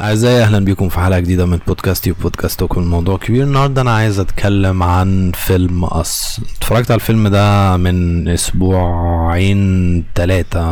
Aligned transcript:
أعزائي 0.00 0.42
أهلا 0.42 0.64
بكم 0.64 0.88
في 0.88 1.00
حلقة 1.00 1.18
جديدة 1.20 1.46
من 1.46 1.58
بودكاستي 1.66 2.10
وبودكاستكم 2.10 2.80
الموضوع 2.80 3.16
كبير. 3.18 3.42
النهاردة 3.44 3.80
أنا 3.82 3.94
عايز 3.94 4.18
أتكلم 4.20 4.82
عن 4.82 5.32
فيلم 5.34 5.84
أس 5.84 6.40
اتفرجت 6.58 6.90
على 6.90 6.98
الفيلم 7.00 7.28
ده 7.28 7.76
من 7.76 8.28
أسبوعين 8.28 10.04
تلاتة 10.14 10.64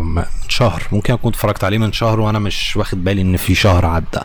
من 0.00 0.22
شهر. 0.48 0.82
ممكن 0.92 1.12
أكون 1.12 1.30
اتفرجت 1.32 1.64
عليه 1.64 1.78
من 1.78 1.92
شهر 1.92 2.20
وأنا 2.20 2.38
مش 2.38 2.76
واخد 2.76 3.04
بالي 3.04 3.22
إن 3.22 3.36
في 3.36 3.54
شهر 3.54 3.86
عدى. 3.86 4.20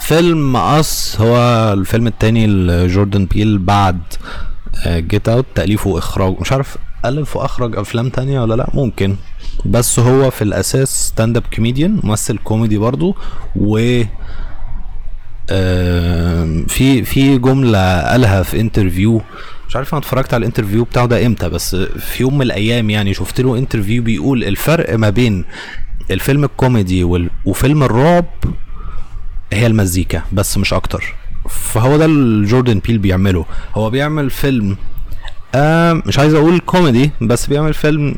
فيلم 0.00 0.56
أس 0.56 1.16
هو 1.20 1.36
الفيلم 1.72 2.06
التاني 2.06 2.46
لجوردن 2.46 3.24
بيل 3.26 3.58
بعد 3.58 4.00
جيت 4.86 5.28
اوت 5.28 5.46
تأليفه 5.54 5.90
وإخراج 5.90 6.34
مش 6.40 6.52
عارف 6.52 6.76
ألف 7.04 7.36
وأخرج 7.36 7.76
أفلام 7.78 8.08
تانية 8.08 8.40
ولا 8.40 8.54
لأ؟ 8.54 8.70
ممكن. 8.74 9.16
بس 9.66 9.98
هو 9.98 10.30
في 10.30 10.42
الأساس 10.42 11.08
stand-up 11.08 11.42
comedian 11.56 12.00
ممثل 12.02 12.38
كوميدي 12.38 12.78
برضو 12.78 13.16
و 13.56 13.78
في 16.68 17.04
في 17.04 17.38
جملة 17.38 18.00
قالها 18.00 18.42
في 18.42 18.60
interview 18.60 19.22
مش 19.68 19.76
عارف 19.76 19.94
أنا 19.94 20.00
اتفرجت 20.00 20.34
على 20.34 20.40
ال 20.40 20.44
interview 20.44 20.84
بتاعه 20.84 21.06
ده 21.06 21.26
إمتى 21.26 21.48
بس 21.48 21.76
في 21.76 22.22
يوم 22.22 22.34
من 22.38 22.42
الأيام 22.42 22.90
يعني 22.90 23.14
شفت 23.14 23.40
له 23.40 23.58
interview 23.58 24.02
بيقول 24.02 24.44
الفرق 24.44 24.94
ما 24.98 25.10
بين 25.10 25.44
الفيلم 26.10 26.44
الكوميدي 26.44 27.04
وفيلم 27.44 27.82
الرعب 27.82 28.24
هي 29.52 29.66
المزيكا 29.66 30.22
بس 30.32 30.58
مش 30.58 30.72
أكتر. 30.72 31.14
فهو 31.48 31.96
ده 31.96 32.04
اللي 32.04 32.46
جوردن 32.46 32.78
بيل 32.78 32.98
بيعمله. 32.98 33.44
هو 33.74 33.90
بيعمل 33.90 34.30
فيلم 34.30 34.76
آه 35.54 35.92
مش 36.06 36.18
عايز 36.18 36.34
أقول 36.34 36.58
كوميدي 36.60 37.10
بس 37.20 37.46
بيعمل 37.46 37.74
فيلم 37.74 38.14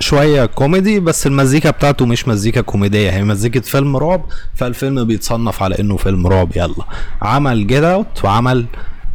شوية 0.00 0.46
كوميدي 0.46 1.00
بس 1.00 1.26
المزيكا 1.26 1.70
بتاعته 1.70 2.06
مش 2.06 2.28
مزيكا 2.28 2.60
كوميدية. 2.60 3.10
هي 3.10 3.24
مزيكة 3.24 3.60
فيلم 3.60 3.96
رعب 3.96 4.24
فالفيلم 4.54 5.04
بيتصنف 5.04 5.62
على 5.62 5.78
إنه 5.80 5.96
فيلم 5.96 6.26
رعب. 6.26 6.50
يلا. 6.56 6.84
عمل 7.22 7.66
Get 7.66 7.84
Out 7.84 8.24
وعمل 8.24 8.66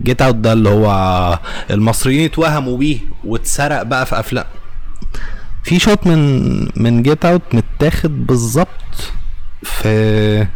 Get 0.03 0.21
Out 0.21 0.35
ده 0.35 0.53
اللي 0.53 0.69
هو 0.69 1.39
المصريين 1.71 2.25
اتوهموا 2.25 2.77
بيه 2.77 2.99
واتسرق 3.23 3.83
بقى 3.83 4.05
في 4.05 4.19
أفلام. 4.19 4.45
في 5.63 5.79
shot 5.79 6.07
من 6.07 6.59
من 6.81 7.03
Get 7.03 7.25
Out 7.25 7.41
متاخد 7.53 8.27
بالظبط 8.27 9.11
في 9.63 10.47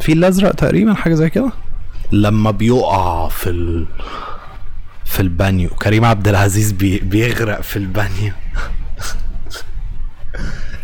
في 0.00 0.12
الأزرق 0.12 0.50
تقريبا 0.54 0.94
حاجة 0.94 1.14
زي 1.14 1.30
كده. 1.30 1.52
لما 2.12 2.50
بيقع 2.50 3.28
في 3.28 3.50
ال... 3.50 3.86
في 5.14 5.20
البانيو. 5.20 5.68
كريم 5.70 6.04
عبد 6.04 6.28
العزيز 6.28 6.72
بي... 6.72 6.98
بيغرق 6.98 7.60
في 7.60 7.76
البانيو. 7.76 8.32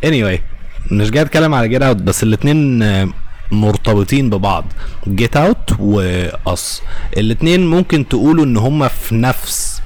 Anyway 0.06 0.40
مش 0.92 1.10
جاي 1.10 1.22
أتكلم 1.22 1.54
على 1.54 1.68
Get 1.68 1.82
Out 1.82 1.96
بس 1.96 2.22
الاتنين 2.22 2.82
آه، 2.82 3.08
مرتبطين 3.50 4.30
ببعض. 4.30 4.64
Get 5.08 5.36
Out 5.36 5.72
و 5.80 6.14
Us 6.14 6.82
الاتنين 7.16 7.66
ممكن 7.66 8.08
تقولوا 8.08 8.44
إن 8.44 8.56
هما 8.56 8.88
في 8.88 9.14
نفس 9.14 9.82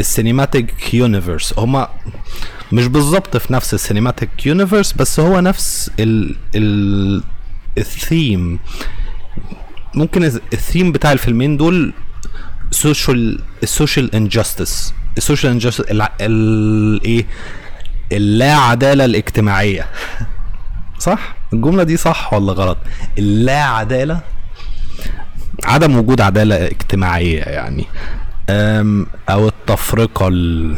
ال 0.00 0.09
cinematic 0.09 0.94
universe 0.94 1.54
هما 1.58 1.88
مش 2.72 2.86
بالظبط 2.86 3.36
في 3.36 3.52
نفس 3.52 3.74
ال 3.74 3.81
cinematic 3.81 4.46
universe 4.46 4.92
بس 4.92 5.20
هو 5.20 5.40
نفس 5.40 5.90
ال 6.00 6.36
ال 6.54 7.22
الثيم 7.78 8.58
ممكن 9.94 10.24
الثيم 10.24 10.92
بتاع 10.92 11.12
الفيلمين 11.12 11.56
دول 11.56 11.92
social 12.72 13.40
ال 13.62 13.69
social 13.69 14.14
injustice 14.14 14.94
ال 15.16 15.21
social 15.21 15.52
injustice 15.52 15.84
الايه 16.20 17.26
اللا 18.12 18.56
عداله 18.56 19.04
الاجتماعية. 19.04 19.86
صح؟ 20.98 21.36
الجملة 21.52 21.82
دي 21.82 21.96
صح 21.96 22.32
ولا 22.32 22.52
غلط؟ 22.52 22.78
اللا 23.18 23.64
عداله 23.64 24.20
عدم 25.64 25.96
وجود 25.96 26.20
عدالة 26.20 26.66
اجتماعية 26.66 27.42
يعني. 27.42 27.84
أو 29.30 29.48
التفرقة 29.48 30.28
ال... 30.28 30.76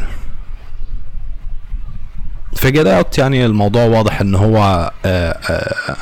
في 2.56 2.70
Get 2.70 2.86
Out 2.86 3.18
يعني 3.18 3.46
الموضوع 3.46 3.84
واضح 3.84 4.20
إن 4.20 4.34
هو 4.34 4.90
آه، 5.04 5.38
آه، 5.50 5.74
آه، 5.90 5.96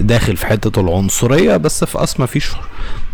داخل 0.00 0.36
في 0.36 0.46
حتة 0.46 0.80
العنصرية 0.80 1.56
بس 1.56 1.84
في 1.84 2.02
Us 2.02 2.20
مفيش 2.20 2.48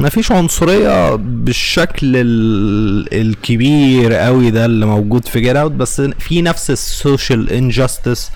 مفيش 0.01 0.33
عنصرية 0.33 1.15
بالشكل 1.17 2.17
ال- 2.17 3.15
الكبير 3.21 4.13
قوي 4.15 4.51
ده 4.51 4.65
اللي 4.65 4.87
موجود 4.87 5.29
في 5.29 5.41
Get 5.41 5.57
Out 5.57 5.73
بس 5.73 6.01
في 6.01 6.43
نفس 6.43 6.71
ال 6.71 6.82
social 6.82 7.51
injustice 7.51 8.31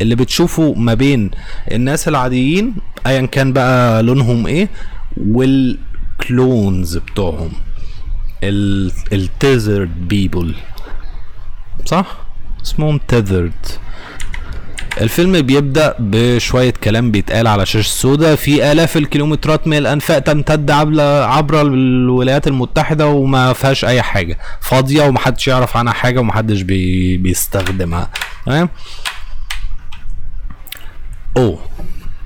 اللي 0.00 0.14
بتشوفه 0.14 0.74
ما 0.74 0.94
بين 0.94 1.30
الناس 1.72 2.08
العاديين 2.08 2.74
ايا 3.06 3.26
كان 3.26 3.52
بقى 3.52 4.02
لونهم 4.02 4.46
إيه 4.46 4.68
وال 5.16 5.61
clones 5.61 6.96
بتوعهم 6.96 7.52
ال 9.12 9.23
tethered 9.23 10.08
people 10.08 10.54
صح؟ 11.84 12.16
اسمهم 12.64 13.00
tethered 13.08 13.52
الفيلم 15.00 15.40
بيبدأ 15.40 15.94
بشوية 15.98 16.74
كلام 16.84 17.10
بيتقال 17.10 17.46
على 17.46 17.66
شاشة 17.66 17.88
سودا. 17.88 18.34
في 18.34 18.72
آلاف 18.72 18.96
الكيلومترات 18.96 19.66
من 19.66 19.76
الأنفاق 19.76 20.18
تمتد 20.18 20.70
عبر 20.70 21.60
الولايات 21.60 22.46
المتحدة 22.46 23.06
وما 23.06 23.52
فيهاش 23.52 23.84
أي 23.84 24.02
حاجة. 24.02 24.38
فاضية 24.60 25.02
ومحدش 25.02 25.48
يعرف 25.48 25.76
عنها 25.76 25.92
حاجة 25.92 26.20
ومحدش 26.20 26.62
بي 26.62 27.16
بيستخدمها. 27.16 28.10
تمام؟ 28.46 28.68
أوه 31.36 31.58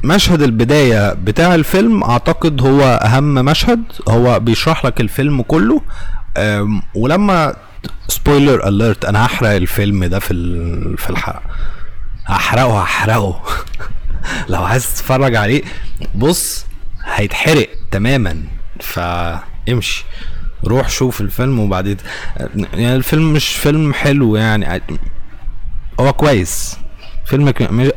مشهد 0.05 0.43
البداية 0.43 1.13
بتاع 1.13 1.55
الفيلم 1.55 2.05
أعتقد 2.05 2.63
هو 2.63 2.83
أهم 2.83 3.35
مشهد. 3.35 3.83
هو 4.09 4.41
بيشرح 4.41 4.87
لك 4.87 5.01
الفيلم 5.01 5.43
كله. 5.43 5.83
ولما 6.95 7.57
سبويلر 8.09 8.69
اليرت 8.69 9.05
أنا 9.05 9.27
هحرق 9.27 9.51
الفيلم 9.51 10.05
ده 10.05 10.19
في 10.19 10.35
في 10.99 11.11
الحلقة. 11.11 11.43
هحرقه 12.27 12.83
هحرقه. 12.83 13.41
لو 14.49 14.63
عايز 14.65 14.95
تتفرج 14.95 15.37
عليه 15.37 15.63
بص 16.15 16.67
هيتحرق 17.05 17.69
تماما. 17.91 18.43
فامشي. 18.81 20.05
روح 20.65 20.89
شوف 20.89 21.21
الفيلم 21.21 21.59
وبعدين 21.61 21.97
يعني 22.75 22.97
الفيلم 22.97 23.33
مش 23.33 23.49
فيلم 23.49 23.95
حلو 23.95 24.37
يعني. 24.37 24.83
هو 26.01 26.13
كويس. 26.13 26.77
فيلم 27.27 27.53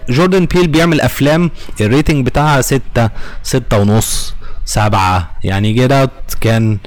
جوردن 0.09 0.45
بيل 0.45 0.67
بيعمل 0.67 1.01
أفلام 1.01 1.51
ال 1.81 1.88
rating 1.88 2.25
بتاعها 2.25 2.61
ستة 2.61 3.09
ستة 3.43 3.77
ونص 3.79 4.35
سبعة. 4.65 5.31
يعني 5.43 5.73
Get 5.73 5.91
Out 5.91 6.33
كان 6.41 6.77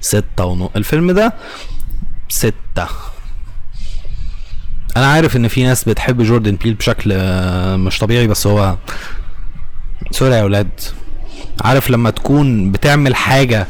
ستة 0.00 0.44
ونص. 0.44 0.70
الفيلم 0.76 1.10
ده 1.12 1.34
ستة. 2.28 2.86
أنا 4.98 5.06
عارف 5.06 5.36
إن 5.36 5.48
في 5.48 5.64
ناس 5.64 5.84
بتحب 5.84 6.22
جوردن 6.22 6.56
بيل 6.56 6.74
بشكل 6.74 7.10
آه، 7.12 7.76
مش 7.76 7.98
طبيعي 7.98 8.26
بس 8.26 8.46
هو 8.46 8.76
sorry 10.10 10.34
يا 10.34 10.40
أولاد. 10.42 10.68
عارف 11.64 11.90
لما 11.90 12.10
تكون 12.10 12.72
بتعمل 12.72 13.14
حاجة 13.16 13.66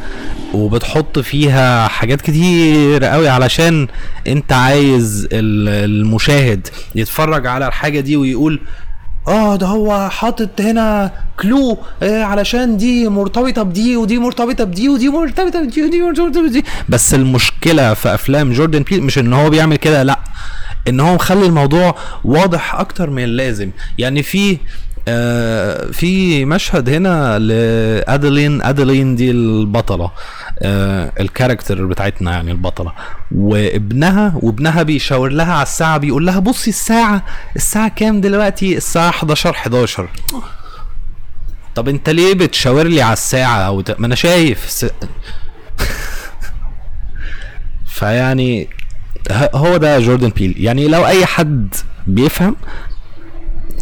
وبتحط 0.55 1.19
فيها 1.19 1.89
حاجات 1.89 2.21
كتير 2.21 3.05
قوي 3.05 3.29
علشان 3.29 3.89
أنت 4.27 4.53
عايز 4.53 5.25
ال- 5.33 5.69
المشاهد 5.91 6.69
يتفرج 6.95 7.47
على 7.47 7.67
الحاجة 7.69 8.01
دي 8.01 8.17
ويقول 8.17 8.61
آه 9.29 9.57
ده 9.57 9.67
هو 9.67 10.09
حاطط 10.11 10.61
هنا 10.61 11.13
كلو 11.41 11.79
آه 12.03 12.23
علشان 12.23 12.77
دي 12.77 13.09
مرتبطة 13.09 13.63
بدي 13.63 13.97
ودي 13.97 14.19
مرتبطة 14.19 14.65
بدي 14.65 14.89
ودي 14.89 15.09
مرتبطة 15.09 15.63
بدي 15.63 15.83
ودي 15.83 16.01
مرتبطة 16.01 16.49
بدي. 16.49 16.65
بس 16.89 17.15
المشكلة 17.15 17.95
في 17.95 18.15
أفلام 18.15 18.53
جوردن 18.53 18.83
بيل 18.83 19.03
مش 19.03 19.19
إن 19.19 19.33
هو 19.33 19.51
بيعمل 19.51 19.77
كده 19.77 20.03
لأ. 20.03 20.19
إن 20.89 21.01
هو 21.01 21.15
مخلي 21.15 21.47
الموضوع 21.47 21.95
واضح 22.25 22.75
أكتر 22.75 23.11
من 23.11 23.25
اللازم 23.25 23.71
يعني 23.99 24.23
في 24.23 24.59
آه 25.09 25.91
في 25.91 26.45
مشهد 26.45 26.89
هنا 26.89 27.39
لادلين 27.39 28.63
ادلين 28.63 29.17
دي 29.17 29.31
البطلة 29.31 30.11
آه 30.63 31.13
الكاركتر 31.21 31.87
بتاعتنا 31.87 32.31
يعني 32.31 32.51
البطلة 32.51 32.93
وابنها 33.35 34.33
وابنها 34.43 34.83
بيشاور 34.83 35.29
لها 35.29 35.53
على 35.53 35.63
الساعة 35.63 35.99
بيقول 35.99 36.27
لها 36.27 36.39
بصي 36.39 36.71
الساعة 36.71 37.25
الساعة 37.57 37.89
كام 37.89 38.21
دلوقتي 38.21 38.77
الساعة 38.77 39.09
11 39.09 39.51
11 39.51 40.09
طب 41.79 41.89
انت 41.89 42.11
ليه 42.11 42.35
بتشاور 42.35 42.87
لي 42.87 43.03
على 43.03 43.13
الساعة. 43.13 43.85
ما 43.99 44.07
أنا 44.07 44.15
شايف. 44.15 44.85
فيعني 47.97 48.69
هو 49.55 49.77
ده 49.77 49.99
جوردن 50.01 50.29
بيل. 50.29 50.55
يعني 50.57 50.89
لو 50.89 51.07
أي 51.07 51.27
حد 51.27 51.75
بيفهم 52.07 52.57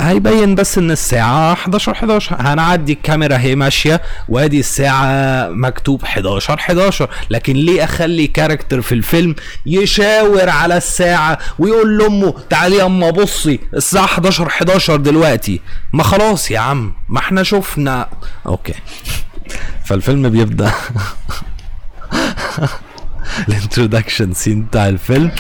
هيبين 0.01 0.55
بس 0.55 0.79
إن 0.79 0.91
الساعة 0.91 1.53
11 1.53 1.93
11 1.93 2.37
هنعدي 2.41 2.93
الكاميرا 2.93 3.37
هي 3.37 3.55
ماشية 3.55 4.03
وادي 4.29 4.61
الساعة 4.61 5.49
مكتوب 5.49 6.03
11 6.05 6.55
11 6.55 7.09
لكن 7.31 7.53
ليه 7.57 7.85
أخلي 7.85 8.27
كاركتر 8.27 8.83
في 8.83 8.93
الفيلم 8.93 9.35
يشاور 9.67 10.49
على 10.49 10.77
الساعة 10.77 11.39
ويقول 11.59 11.99
لأمه 11.99 12.35
تعالي 12.51 12.83
اما 12.83 13.11
بصي 13.11 13.61
الساعة 13.75 14.05
11 14.05 14.47
11 14.47 14.97
دلوقتي. 14.97 15.61
ما 15.93 16.03
خلاص 16.03 16.51
يا 16.51 16.59
عم 16.59 16.93
ما 17.09 17.19
إحنا 17.19 17.43
شفنا. 17.43 18.09
Okay. 18.47 18.75
فالفيلم 19.85 20.29
بيبدأ. 20.29 20.73
ال 23.49 23.55
introduction 23.55 24.33
scene 24.35 24.63
بتاع 24.63 24.89
الفيلم. 24.89 25.31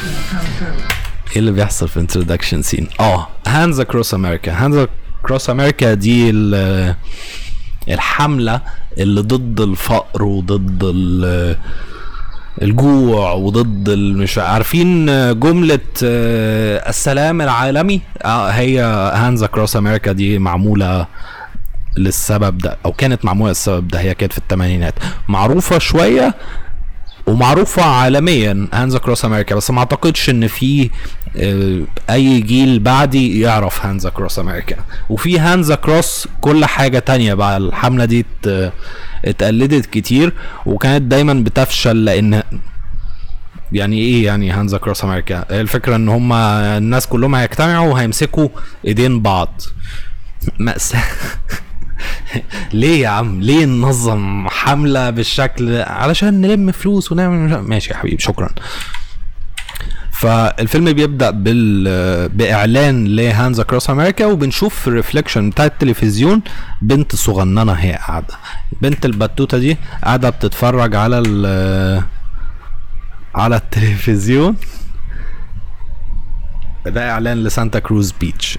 إيه 1.32 1.38
اللي 1.38 1.52
بيحصل 1.52 1.88
في 1.88 1.96
ال 1.96 2.01
introduction 2.01 2.62
scene؟ 2.62 2.88
آه 3.00 3.28
Hands 3.46 3.80
Across 3.80 4.14
America 4.14 4.52
Hands 4.64 4.86
Across 5.24 5.50
America 5.50 5.94
دي 5.94 6.30
ال- 6.30 6.94
الحملة 7.88 8.60
اللي 8.98 9.20
ضد 9.20 9.60
الفقر 9.60 10.22
وضد 10.22 10.80
ال- 10.84 11.56
الجوع 12.62 13.32
وضد 13.32 13.90
مش 13.90 14.38
عارفين 14.38 15.06
حملة 15.40 15.78
آه، 16.04 16.88
السلام 16.88 17.40
العالمي؟ 17.40 18.00
آه، 18.24 18.50
هي 18.50 18.80
Hands 19.14 19.42
Across 19.42 19.76
America 19.76 20.12
دي 20.12 20.38
معمولة 20.38 21.06
للسبب 21.96 22.58
ده 22.58 22.76
أو 22.84 22.92
كانت 22.92 23.24
معمولة 23.24 23.48
للسبب 23.50 23.88
ده 23.88 24.00
هي 24.00 24.14
كانت 24.14 24.32
في 24.32 24.38
الثمانينات 24.38 24.94
معروفة 25.28 25.78
شوية 25.78 26.34
ومعروفة 27.26 27.82
عالميا 27.82 28.68
Hands 28.72 28.96
Across 28.96 29.24
America 29.24 29.54
بس 29.54 29.70
ما 29.70 29.78
أعتقدش 29.78 30.30
إن 30.30 30.46
في 30.46 30.90
آه، 31.36 31.80
أي 32.10 32.40
جيل 32.40 32.78
بعدي 32.78 33.40
يعرف 33.40 33.86
Hands 33.86 34.06
Across 34.06 34.38
America 34.38 34.76
وفي 35.10 35.38
Hands 35.38 35.72
Across 35.72 36.28
كل 36.40 36.64
حاجة 36.64 36.98
تانية 36.98 37.34
بقى 37.34 37.56
الحملة 37.56 38.04
دي 38.04 38.20
ات- 38.44 38.72
اتقلدت 39.24 39.86
كتير 39.86 40.32
وكانت 40.66 41.02
دايما 41.02 41.34
بتفشل 41.34 42.04
لأن 42.04 42.42
يعني 43.72 43.98
إيه 43.98 44.24
يعني 44.26 44.50
Hands 44.50 44.74
Across 44.74 45.04
America 45.04 45.60
الفكرة 45.60 45.96
إن 45.96 46.08
هم 46.08 46.32
الناس 46.32 47.06
كلهم 47.06 47.34
هيجتمعوا 47.34 47.92
وهيمسكوا 47.92 48.48
إيدين 48.86 49.20
بعض. 49.22 49.60
مأساة 50.58 51.02
ليه 52.72 53.02
يا 53.02 53.08
عم؟ 53.08 53.40
ليه 53.40 53.64
ننظم 53.64 54.48
حملة 54.48 55.10
بالشكل 55.10 55.76
علشان 55.76 56.40
نلم 56.40 56.72
فلوس 56.72 57.12
ونعمل 57.12 57.58
ماشي 57.58 57.90
يا 57.90 57.96
حبيبي 57.96 58.22
شكرا. 58.22 58.48
فالفيلم 60.10 60.92
بيبدأ 60.92 61.30
بال 61.30 62.28
بإعلان 62.28 63.04
ل 63.06 63.15
Hands 63.15 63.60
Across 63.60 63.90
America 63.90 64.26
وبنشوف 64.26 64.88
ال 64.88 64.94
reflection 64.94 65.50
بتاع 65.50 65.64
التلفزيون. 65.64 66.42
بنت 66.82 67.14
صغننة 67.14 67.72
هي 67.72 67.92
قاعدة. 67.92 68.34
بنت 68.82 69.04
البتوتة 69.06 69.58
دي 69.58 69.76
قاعدة 70.04 70.30
بتتفرج 70.30 70.94
على 70.94 71.22
ال 71.26 72.02
على 73.34 73.56
التلفزيون. 73.56 74.56
ده 76.86 77.10
إعلان 77.10 77.44
ل 77.44 77.50
Santa 77.50 77.78
Cruz 77.78 78.12
Beach. 78.20 78.58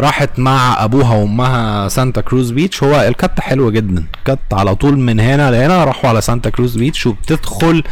راحت 0.00 0.38
مع 0.38 0.84
أبوها 0.84 1.14
وأمها 1.14 1.88
Santa 1.88 2.20
Cruz 2.20 2.50
Beach. 2.50 2.82
هو 2.82 3.00
ال 3.00 3.10
cut 3.10 3.40
حلو 3.40 3.70
جدا. 3.70 4.06
cut 4.24 4.38
على 4.52 4.74
طول 4.74 4.98
من 4.98 5.20
هنا 5.20 5.50
لهنا 5.50 5.84
راحوا 5.84 6.10
على 6.10 6.20
Santa 6.20 6.50
Cruz 6.50 6.76
Beach 6.76 7.06
وبتدخل. 7.06 7.84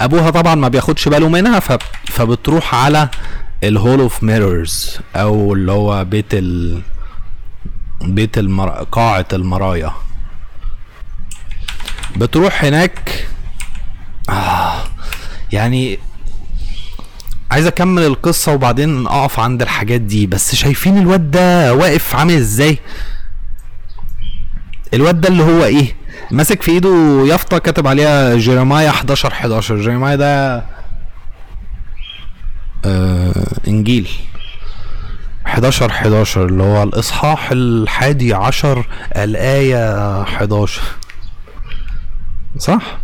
أبوها 0.00 0.30
طبعا 0.30 0.54
ما 0.54 0.68
بياخدش 0.68 1.08
باله 1.08 1.28
منها. 1.28 1.60
فبتروح 2.04 2.74
على 2.74 3.08
ال 3.64 3.71
Hall 3.71 4.00
of 4.00 4.22
Mirrors 4.22 4.98
أو 5.16 5.54
اللي 5.54 5.72
هو 5.72 6.04
بيت 6.04 6.34
ال 6.34 6.82
بيت 8.00 8.38
المر... 8.38 8.68
قاعة 8.68 9.26
المرايا. 9.32 9.92
بتروح 12.16 12.64
هناك. 12.64 13.26
آه 14.30 14.74
يعني 15.52 15.98
عايز 17.50 17.66
اكمل 17.66 18.02
القصة 18.02 18.52
وبعدين 18.52 19.06
اقف 19.06 19.40
عند 19.40 19.62
الحاجات 19.62 20.00
دي 20.00 20.26
بس 20.26 20.54
شايفين 20.54 20.98
الواد 20.98 21.30
ده 21.30 21.74
واقف 21.74 22.16
عامل 22.16 22.34
إزاي؟ 22.34 22.78
الواد 24.94 25.20
ده 25.20 25.28
اللي 25.28 25.42
هو 25.42 25.64
إيه؟ 25.64 25.94
ماسك 26.30 26.62
في 26.62 26.70
ايده 26.70 27.24
يافطة 27.26 27.58
كاتب 27.58 27.86
عليها 27.86 28.36
جيرمايا 28.36 28.90
11 28.90 29.32
11 29.32 29.76
جيرمايا 29.76 30.16
ده 30.16 30.64
آه 32.84 33.32
انجيل. 33.68 34.08
11 35.46 35.90
11 35.90 36.44
اللي 36.46 36.62
هو 36.62 36.82
الاصحاح 36.82 37.48
الحادي 37.52 38.34
عشر 38.34 38.86
الايه 39.16 40.22
11 40.22 40.82
صح؟ 42.58 42.98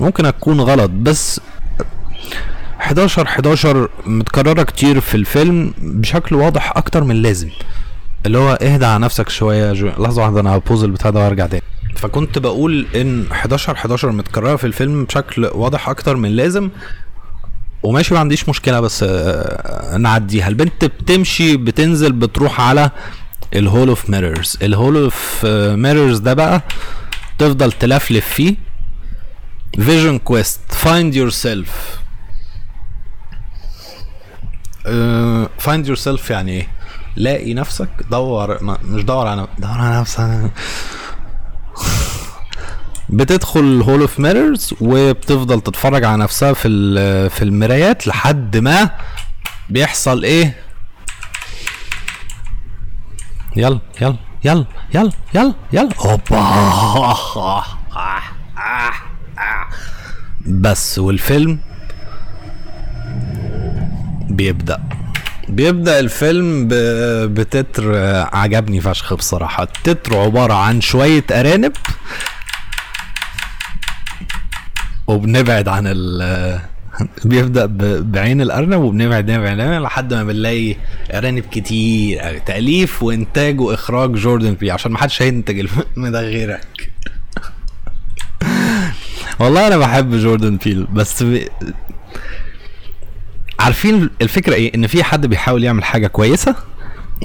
ممكن 0.00 0.26
اكون 0.26 0.60
غلط 0.60 0.90
بس 0.90 1.40
11 2.80 3.22
11 3.26 3.88
متكررة 4.06 4.62
كتير 4.62 5.00
في 5.00 5.14
الفيلم 5.14 5.74
بشكل 5.78 6.34
واضح 6.34 6.72
أكتر 6.76 7.04
من 7.04 7.10
اللازم. 7.10 7.48
اللي 8.26 8.38
هو 8.38 8.52
اهدى 8.62 8.86
على 8.86 9.04
نفسك 9.04 9.28
شوية 9.28 9.64
يا 9.68 9.72
جو... 9.72 9.88
لحظة 9.98 10.22
واحدة 10.22 10.40
أنا 10.40 10.56
هبوز 10.56 10.84
البتاع 10.84 11.10
ده 11.10 11.20
وأرجع 11.20 11.46
تاني. 11.46 11.62
فكنت 11.96 12.38
بقول 12.38 12.86
إن 12.96 13.26
11 13.32 13.72
11 13.72 14.12
متكررة 14.12 14.56
في 14.56 14.66
الفيلم 14.66 15.04
بشكل 15.04 15.44
واضح 15.44 15.88
أكتر 15.88 16.16
من 16.16 16.28
اللازم. 16.28 16.70
وماشي 17.82 18.14
ما 18.14 18.20
عنديش 18.20 18.48
مشكلة 18.48 18.80
بس 18.80 19.04
آه، 19.08 19.96
نعديها 19.96 20.48
البنت 20.48 20.84
بتمشي 20.84 21.56
بتنزل 21.56 22.12
بتروح 22.12 22.60
على 22.60 22.90
ال 23.54 23.61
Hall 23.61 23.88
of 23.88 24.10
Mirrors 24.10 24.58
ال 24.62 24.69
Hall 24.69 24.96
of 24.96 25.46
Mirrors 25.76 26.18
ده 26.18 26.34
بقى 26.34 26.62
تفضل 27.38 27.72
تلفلف 27.72 28.26
فيه. 28.28 28.54
Vision 29.80 30.18
Quest 30.18 30.60
find 30.68 31.14
yourself 31.14 32.00
find 35.58 35.86
yourself 35.86 36.30
يعني 36.30 36.52
إيه؟ 36.52 36.68
لاقي 37.16 37.54
نفسك 37.54 37.88
دور 38.10 38.62
ما 38.64 38.78
مش 38.82 39.02
دور 39.02 39.26
على 39.26 39.48
دور 39.58 39.70
على 39.70 40.00
نفسك. 40.00 40.50
بتدخل 43.08 43.82
Hall 43.82 44.00
of 44.00 44.20
Mirrors 44.20 44.74
وبتفضل 44.80 45.60
تتفرج 45.60 46.04
على 46.04 46.22
نفسها 46.22 46.52
في 46.52 46.68
في 47.30 47.42
المرايات 47.42 48.06
لحد 48.06 48.56
ما 48.56 48.90
بيحصل 49.68 50.24
إيه؟ 50.24 50.56
يلا 53.56 53.78
يلا 54.00 54.16
يلا 54.44 54.64
يلا 54.94 55.12
يلا 55.34 55.54
يلا. 55.72 55.90
أوبا. 56.04 57.64
بس 60.62 60.98
والفيلم 60.98 61.60
بيبدأ 64.30 64.80
بيبدأ 65.48 66.00
الفيلم. 66.00 66.68
بتتر 67.34 67.94
عجبني 68.32 68.80
فشخ 68.80 69.14
بصراحة 69.14 69.62
التتر 69.62 70.16
عبارة 70.16 70.52
عن 70.54 70.80
شوية 70.80 71.24
أرانب 71.30 71.72
وبنبعد 75.06 75.68
عن 75.68 75.82
ال 75.86 76.60
بيبدأ 77.24 77.66
ب... 77.66 78.12
بعين 78.12 78.40
الأرنب 78.40 78.80
وبنبعد 78.80 79.30
نبعد 79.30 79.60
لحد 79.82 80.14
ما 80.14 80.24
بنلاقي 80.24 80.76
أرانب 81.14 81.44
كتير 81.52 82.28
أوي. 82.28 82.40
تأليف 82.40 83.02
وإنتاج 83.02 83.60
وإخراج 83.60 84.12
جوردن 84.14 84.54
بي 84.54 84.70
عشان 84.70 84.92
محدش 84.92 85.22
هينتج 85.22 85.58
الفيلم 85.58 86.06
ده 86.06 86.20
غيرك 86.20 86.90
والله 89.40 89.66
أنا 89.66 89.76
بحب 89.76 90.14
جوردن 90.14 90.56
بيل 90.56 90.84
بس. 90.84 91.24
عارفين 93.60 94.10
الفكرة 94.22 94.54
إيه؟ 94.54 94.74
ان 94.74 94.86
في 94.86 95.04
حد 95.04 95.26
بيحاول 95.26 95.64
يعمل 95.64 95.84
حاجة 95.84 96.06
كويسة 96.06 96.54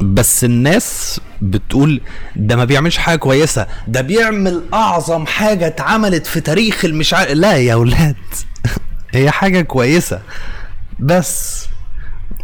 بس 0.01 0.43
الناس 0.43 1.21
بتقول 1.41 2.01
ده 2.35 2.55
ما 2.55 2.65
بيعملش 2.65 2.97
حاجة 2.97 3.15
كويسة 3.15 3.67
ده 3.87 4.01
بيعمل 4.01 4.63
أعظم 4.73 5.25
حاجة 5.25 5.67
اتعملت 5.67 6.27
في 6.27 6.41
تاريخ 6.41 6.85
المش 6.85 7.13
لا 7.13 7.57
يا 7.57 7.75
ولاد 7.75 8.15
هي 9.11 9.31
حاجة 9.31 9.61
كويسة 9.61 10.21
بس 10.99 11.65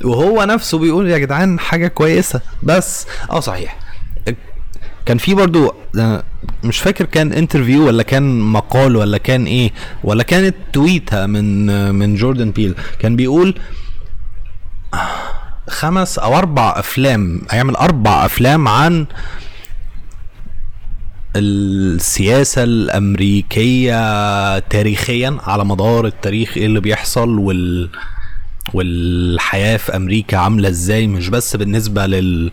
وهو 0.03 0.43
نفسه 0.43 0.77
بيقول 0.77 1.09
يا 1.09 1.17
جدعان 1.17 1.59
حاجة 1.59 1.87
كويسة 1.87 2.41
بس. 2.63 3.07
آه 3.29 3.39
صحيح. 3.39 3.77
كان 5.05 5.17
في 5.17 5.33
برضو 5.33 5.75
آه، 5.99 6.23
مش 6.63 6.79
فاكر 6.79 7.05
كان 7.05 7.33
انترفيو 7.33 7.87
ولا 7.87 8.03
كان 8.03 8.39
مقال 8.39 8.95
ولا 8.95 9.17
كان 9.17 9.45
إيه 9.45 9.71
ولا 10.03 10.23
كانت 10.23 10.55
تويتة 10.73 11.25
من 11.25 11.69
آه، 11.69 11.91
من 11.91 12.15
جوردن 12.15 12.51
بيل 12.51 12.75
كان 12.99 13.15
بيقول 13.15 13.49
آه، 13.49 13.80
خمس 15.69 16.19
أو 16.19 16.37
أربع 16.37 16.73
أفلام 16.79 17.41
هيعمل 17.51 17.75
أربع 17.75 18.25
أفلام 18.25 18.67
عن 18.67 19.05
السياسة 21.35 22.63
الأمريكية 22.63 23.99
تاريخيا 24.59 25.37
على 25.43 25.65
مدار 25.65 26.05
التاريخ 26.05 26.57
إيه 26.57 26.65
اللي 26.65 26.79
بيحصل 26.79 27.39
وال 27.39 27.89
والحياة 28.73 29.77
في 29.77 29.95
أمريكا 29.95 30.37
عاملة 30.37 30.69
إزاي 30.69 31.07
مش 31.07 31.29
بس 31.29 31.55
بالنسبة 31.55 32.05
لل 32.05 32.51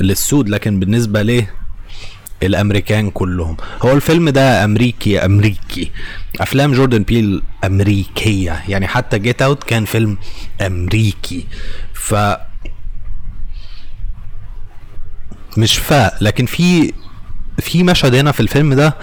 للسود 0.00 0.48
لكن 0.48 0.80
بالنسبة 0.80 1.22
ليه 1.22 1.54
الأمريكان 2.42 3.10
كلهم. 3.10 3.56
هو 3.82 3.92
الفيلم 3.92 4.28
ده 4.28 4.64
أمريكي 4.64 5.24
أمريكي. 5.24 5.90
أفلام 6.40 6.72
جوردن 6.72 7.02
بيل 7.02 7.42
أمريكية. 7.64 8.62
يعني 8.68 8.86
حتى 8.86 9.18
Get 9.18 9.42
Out 9.42 9.64
كان 9.64 9.84
فيلم 9.84 10.18
أمريكي. 10.60 11.46
ف 11.94 12.14
مش 15.58 15.78
فا 15.78 16.18
لكن 16.20 16.46
في 16.46 16.92
في 17.58 17.82
مشهد 17.82 18.14
هنا 18.14 18.32
في 18.32 18.40
الفيلم 18.40 18.74
ده 18.74 18.94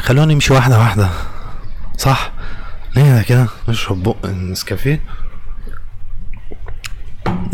خلونا 0.00 0.34
نمشي 0.34 0.52
واحدة 0.52 0.78
واحدة. 0.78 1.08
صح؟ 1.98 2.32
ليه 2.96 3.22
كده؟ 3.22 3.46
نشرب 3.68 4.02
بق 4.02 4.26
النسكافيه 4.26 5.00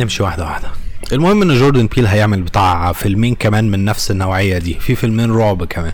نمشي 0.00 0.23
واحدة 0.23 0.45
واحدة. 0.45 0.68
المهم 1.12 1.42
إن 1.42 1.54
جوردن 1.58 1.86
بيل 1.86 2.06
هيعمل 2.06 2.42
بتاع 2.42 2.92
فيلمين 2.92 3.34
كمان 3.34 3.70
من 3.70 3.84
نفس 3.84 4.10
النوعية 4.10 4.58
دي. 4.58 4.74
في 4.74 4.94
فيلمين 4.94 5.30
رعب 5.32 5.64
كمان. 5.64 5.92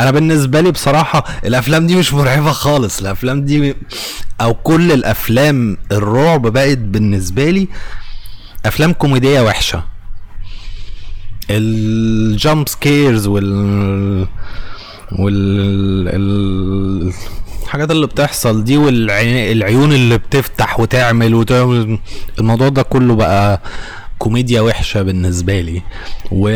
أنا 0.00 0.10
بالنسبة 0.10 0.60
لي 0.60 0.70
بصراحة 0.70 1.24
الأفلام 1.44 1.86
دي 1.86 1.96
مش 1.96 2.14
مرعبة 2.14 2.52
خالص. 2.52 3.00
الأفلام 3.00 3.44
دي 3.44 3.74
أو 4.40 4.54
كل 4.54 4.92
الأفلام 4.92 5.76
الرعب 5.92 6.42
بقت 6.42 6.78
بالنسبة 6.78 7.50
لي 7.50 7.68
أفلام 8.66 8.92
كوميدية 8.92 9.40
وحشة. 9.40 9.84
ال 11.50 11.74
jump 11.74 12.68
scares 12.68 13.26
وال 13.26 14.26
وال 15.12 16.08
ال... 16.08 17.12
الحاجات 17.62 17.90
اللي 17.90 18.06
بتحصل 18.06 18.64
دي 18.64 18.76
والعيون 18.76 19.92
اللي 19.92 20.18
بتفتح 20.18 20.80
وتعمل 20.80 21.34
وتعمل 21.34 21.98
الموضوع 22.38 22.68
ده 22.68 22.82
كله 22.82 23.14
بقى 23.14 23.60
كوميديا 24.20 24.60
وحشة 24.60 25.02
بالنسبة 25.02 25.60
لي 25.60 25.82
و 26.30 26.50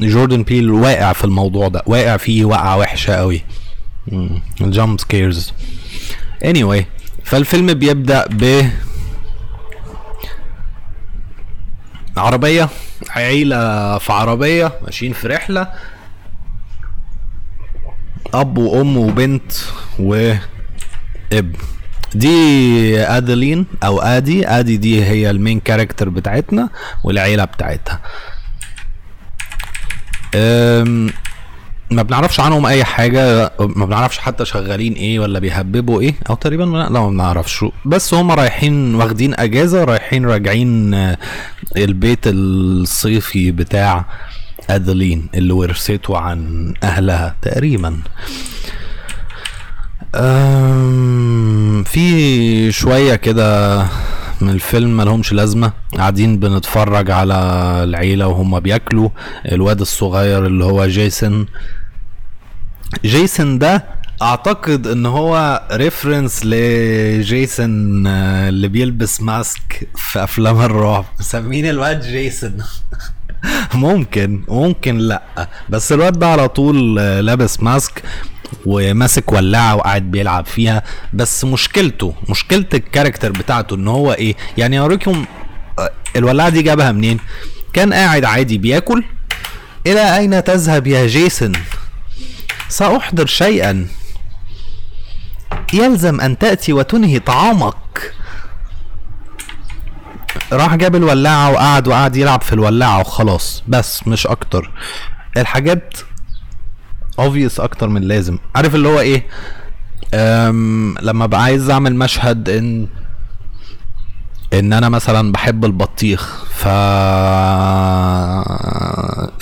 جوردن 0.00 0.42
بيل 0.42 0.70
واقع 0.70 1.12
في 1.12 1.24
الموضوع 1.24 1.68
ده 1.68 1.82
واقع 1.86 2.16
فيه 2.16 2.44
وقعه 2.44 2.78
وحشة 2.78 3.12
قوي. 3.14 3.42
ال 4.60 4.68
jump 4.68 5.00
scares 5.00 5.52
anyway 6.44 6.82
فالفيلم 7.24 7.74
بيبدأ 7.74 8.26
ب 8.30 8.68
عربية 12.16 12.68
عيلة 13.10 13.98
في 13.98 14.12
عربية 14.12 14.72
ماشيين 14.82 15.12
في 15.12 15.28
رحلة. 15.28 15.68
أب 18.34 18.58
وأم 18.58 18.96
وبنت 18.96 19.52
وابن 19.98 21.52
دي 22.14 23.00
ادلين 23.00 23.66
أو 23.84 24.00
آدي. 24.00 24.48
آدي 24.48 24.76
دي 24.76 25.04
هي 25.04 25.30
ال 25.30 25.36
main 25.36 25.60
character 25.60 26.08
بتاعتنا 26.08 26.68
والعيلة 27.04 27.44
بتاعتها. 27.44 28.00
ما 31.90 32.02
بنعرفش 32.02 32.40
عنهم 32.40 32.66
أي 32.66 32.84
حاجة 32.84 33.52
ما 33.60 33.86
بنعرفش 33.86 34.18
حتى 34.18 34.44
شغالين 34.44 34.92
إيه 34.92 35.18
ولا 35.20 35.38
بيهببوا 35.38 36.00
إيه 36.00 36.14
أو 36.30 36.34
تقريبا 36.34 36.64
لا 36.64 36.88
ما 36.88 37.08
بنعرفش. 37.08 37.64
بس 37.84 38.14
هم 38.14 38.30
رايحين 38.30 38.94
واخدين 38.94 39.34
أجازة 39.38 39.84
رايحين 39.84 40.26
راجعين 40.26 40.94
البيت 41.76 42.20
الصيفي 42.26 43.50
بتاع 43.50 44.04
ادلين 44.70 45.28
اللي 45.34 45.52
ورثته 45.52 46.18
عن 46.18 46.74
أهلها 46.82 47.36
تقريبا. 47.42 47.98
في 51.84 52.72
شوية 52.72 53.14
كده 53.14 53.82
من 54.40 54.50
الفيلم 54.50 54.96
ملهمش 54.96 55.32
لازمة. 55.32 55.72
قاعدين 55.96 56.38
بنتفرج 56.38 57.10
على 57.10 57.34
العيلة 57.84 58.26
وهم 58.26 58.60
بياكلوا. 58.60 59.08
الواد 59.52 59.80
الصغير 59.80 60.46
اللي 60.46 60.64
هو 60.64 60.86
جيسون. 60.86 61.46
جيسون 63.04 63.58
ده 63.58 63.84
أعتقد 64.22 64.86
إن 64.86 65.06
هو 65.06 65.62
reference 65.72 66.40
لجيسون 66.44 68.06
اللي 68.06 68.68
بيلبس 68.68 69.20
mask 69.20 69.88
في 69.96 70.24
أفلام 70.24 70.60
الرعب. 70.60 71.04
مسمين 71.20 71.66
الواد 71.68 72.00
جيسون. 72.00 72.56
ممكن 73.74 74.44
ممكن 74.48 74.98
لأ. 74.98 75.22
بس 75.68 75.92
الواد 75.92 76.18
ده 76.18 76.26
على 76.26 76.48
طول 76.48 76.96
لابس 76.96 77.62
mask. 77.62 78.02
وماسك 78.66 79.32
ولاعة 79.32 79.74
وقاعد 79.76 80.02
بيلعب 80.02 80.46
فيها. 80.46 80.82
بس 81.12 81.44
مشكلته 81.44 82.14
مشكلة 82.28 82.66
الكاركتر 82.74 83.32
بتاعته 83.32 83.76
إن 83.76 83.88
هو 83.88 84.12
إيه؟ 84.12 84.34
يعني 84.58 84.78
أوريكم 84.78 85.24
الولاعة 86.16 86.48
دي 86.48 86.62
جابها 86.62 86.92
منين؟ 86.92 87.18
كان 87.72 87.92
قاعد 87.92 88.24
عادي 88.24 88.58
بياكل. 88.58 89.04
إلى 89.86 90.16
أين 90.18 90.44
تذهب 90.44 90.86
يا 90.86 91.06
جيسون؟ 91.06 91.52
سأحضر 92.68 93.26
شيئا. 93.26 93.88
يلزم 95.72 96.20
أن 96.20 96.38
تأتي 96.38 96.72
وتنهي 96.72 97.18
طعامك. 97.18 98.14
راح 100.52 100.74
جاب 100.74 100.96
الولاعة 100.96 101.50
وقعد 101.50 101.88
وقعد 101.88 102.16
يلعب 102.16 102.42
في 102.42 102.52
الولاعة 102.52 103.00
وخلاص. 103.00 103.62
بس 103.68 104.06
مش 104.06 104.26
أكتر. 104.26 104.70
الحاجات 105.36 105.94
obvious 107.20 107.60
أكتر 107.60 107.88
من 107.88 108.02
لازم. 108.02 108.38
عارف 108.54 108.74
اللي 108.74 108.88
هو 108.88 109.00
إيه؟ 109.00 109.26
أم 110.14 110.94
لما 111.02 111.24
ابقى 111.24 111.42
عايز 111.42 111.70
أعمل 111.70 111.94
مشهد 111.96 112.48
إن 112.48 112.86
إن 114.52 114.72
أنا 114.72 114.88
مثلا 114.88 115.32
بحب 115.32 115.64
البطيخ 115.64 116.44
ف 116.44 116.66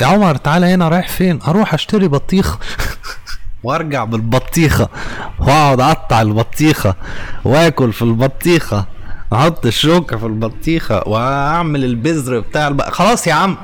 يا 0.01 0.07
عمر 0.07 0.37
تعالى 0.37 0.67
هنا 0.67 0.89
رايح 0.89 1.09
فين؟ 1.09 1.39
أروح 1.49 1.75
أشتري 1.75 2.09
بطيخ 2.09 2.59
وأرجع 3.65 4.05
بالبطيخة 4.05 4.89
وأقعد 5.39 5.81
أقطع 5.81 6.21
البطيخة 6.23 6.95
وآكل 7.45 7.93
في 7.93 8.03
البطيخة 8.03 8.87
أحط 9.33 9.67
الشوكة 9.67 10.17
في 10.17 10.27
البطيخة 10.27 11.03
وأعمل 11.09 11.85
البذر 11.85 12.41
بتاع 12.41 12.69
الب... 12.69 12.83
خلاص 12.83 13.27
يا 13.27 13.35
عم. 13.35 13.57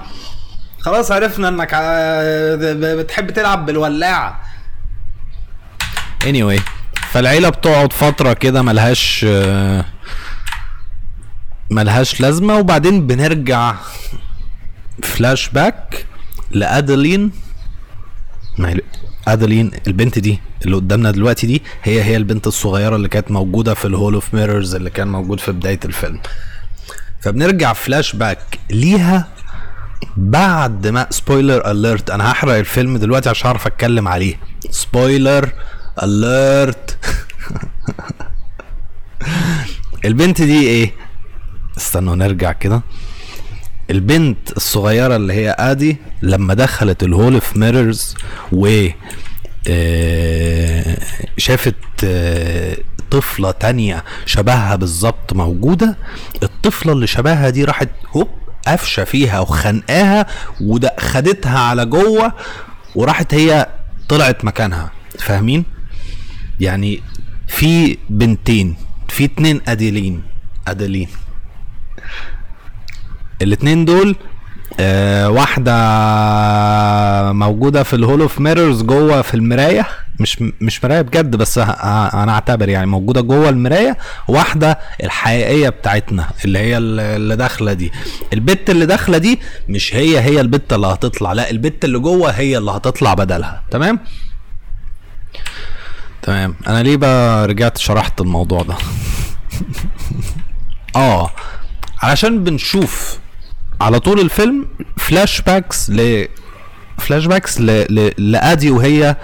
خلاص 0.87 1.11
عرفنا 1.11 1.49
انك 1.49 1.75
بتحب 2.99 3.31
تلعب 3.31 3.67
بالولاعة. 3.67 4.41
Anyway 6.25 6.61
فالعيلة 7.11 7.49
بتقعد 7.49 7.93
فترة 7.93 8.33
كده 8.33 8.63
ملهاش 8.63 9.27
ملهاش 11.71 12.21
لازمة 12.21 12.59
وبعدين 12.59 13.07
بنرجع 13.07 13.75
فلاش 15.03 15.49
باك 15.49 16.07
لادلين 16.51 17.33
ادلين 19.29 19.71
البنت 19.87 20.19
دي 20.19 20.41
اللي 20.65 20.77
قدامنا 20.77 21.11
دلوقتي 21.11 21.47
دي 21.47 21.63
هي 21.83 22.03
هي 22.03 22.17
البنت 22.17 22.47
الصغيرة 22.47 22.97
اللي 22.97 23.09
كانت 23.09 23.31
موجودة 23.31 23.75
في 23.75 23.85
ال 23.85 23.91
hall 23.91 24.15
of 24.15 24.35
mirrors 24.35 24.75
اللي 24.75 24.91
كان 24.91 25.09
موجود 25.09 25.41
في 25.41 25.53
بداية 25.53 25.81
الفيلم. 25.85 26.21
فبنرجع 27.21 27.73
فلاش 27.73 28.17
باك 28.17 28.59
ليها 28.71 29.29
بعد 30.17 30.87
ما 30.87 31.07
spoiler 31.11 31.71
alert 31.71 32.11
أنا 32.11 32.33
هحرق 32.33 32.55
الفيلم 32.55 32.97
دلوقتي 32.97 33.29
عشان 33.29 33.47
أعرف 33.47 33.67
أتكلم 33.67 34.09
عليه. 34.09 34.35
spoiler 34.71 35.53
alert 36.03 36.97
البنت 40.05 40.43
دي 40.43 40.69
إيه؟ 40.69 40.93
استنوا 41.77 42.17
نرجع 42.17 42.53
كده. 42.53 42.83
البنت 43.91 44.53
الصغيرة 44.57 45.17
اللي 45.17 45.33
هي 45.33 45.57
آدي 45.59 45.97
لما 46.23 46.55
دخلت 46.55 47.03
ال 47.03 47.09
hall 47.09 47.35
of 47.35 47.57
mirrors 47.57 48.15
و 48.53 48.87
شافت 51.37 51.75
طفلة 53.11 53.51
تانية 53.51 54.05
شبهها 54.27 54.77
بالظبط 54.77 55.33
موجودة 55.33 55.97
الطفلة 56.43 56.93
اللي 56.93 57.07
شبهها 57.07 57.51
دي 57.51 57.65
راحت 57.65 57.89
هوب 58.17 58.29
قفشه 58.67 59.05
فيها 59.05 59.41
وخنقاها 59.41 60.27
وخدتها 60.61 61.59
على 61.59 61.87
جوه 61.87 62.33
وراحت 62.95 63.35
هي 63.35 63.67
طلعت 64.09 64.45
مكانها. 64.45 64.91
فاهمين؟ 65.19 65.65
يعني 66.61 67.03
في 67.49 67.99
بنتين 68.11 68.77
في 69.09 69.25
اتنين 69.25 69.61
أديلين 69.69 70.23
أديلين. 70.69 71.09
الاتنين 73.43 73.85
دول 73.85 74.17
آه 74.81 75.29
واحدة 75.31 75.73
موجودة 77.33 77.83
في 77.83 77.97
ال 77.97 78.01
hall 78.01 78.21
of 78.21 78.41
mirrors 78.41 78.83
جوه 78.83 79.23
في 79.23 79.35
المراية. 79.35 79.87
مش 80.21 80.43
مش 80.61 80.85
مراية 80.85 81.01
بجد 81.03 81.37
بس 81.37 81.59
أنا 81.59 82.33
أعتبر 82.33 82.69
يعني 82.69 82.87
موجودة 82.87 83.21
جوه 83.21 83.49
المراية. 83.49 83.97
واحدة 84.29 84.79
الحقيقية 85.03 85.69
بتاعتنا 85.69 86.29
اللي 86.45 86.59
هي 86.59 86.79
اللي 86.79 87.37
داخلة 87.37 87.73
دي. 87.73 87.93
البت 88.33 88.71
اللي 88.71 88.87
داخلة 88.87 89.19
دي 89.19 89.41
مش 89.69 89.95
هي 89.95 90.21
هي 90.21 90.41
البت 90.41 90.73
اللي 90.73 90.87
هتطلع. 90.87 91.33
لا 91.33 91.51
البت 91.51 91.85
اللي 91.85 91.99
جوه 91.99 92.31
هي 92.31 92.59
اللي 92.59 92.71
هتطلع 92.71 93.15
بدلها. 93.15 93.63
تمام؟ 93.71 93.99
تمام. 96.23 96.55
أنا 96.67 96.83
ليه 96.83 96.97
بقى 96.97 97.47
رجعت 97.47 97.79
شرحت 97.79 98.21
الموضوع 98.21 98.63
ده؟ 98.63 98.75
آه. 100.97 101.31
علشان 102.03 102.45
بنشوف 102.45 103.19
على 103.81 104.01
طول 104.01 104.21
الفيلم 104.21 104.67
flashbacks 104.97 105.91
ل 105.91 106.29
flashbacks 106.99 107.61
ل... 107.61 107.67
ل... 107.95 108.13
لآدي 108.33 108.71
وهي 108.71 109.17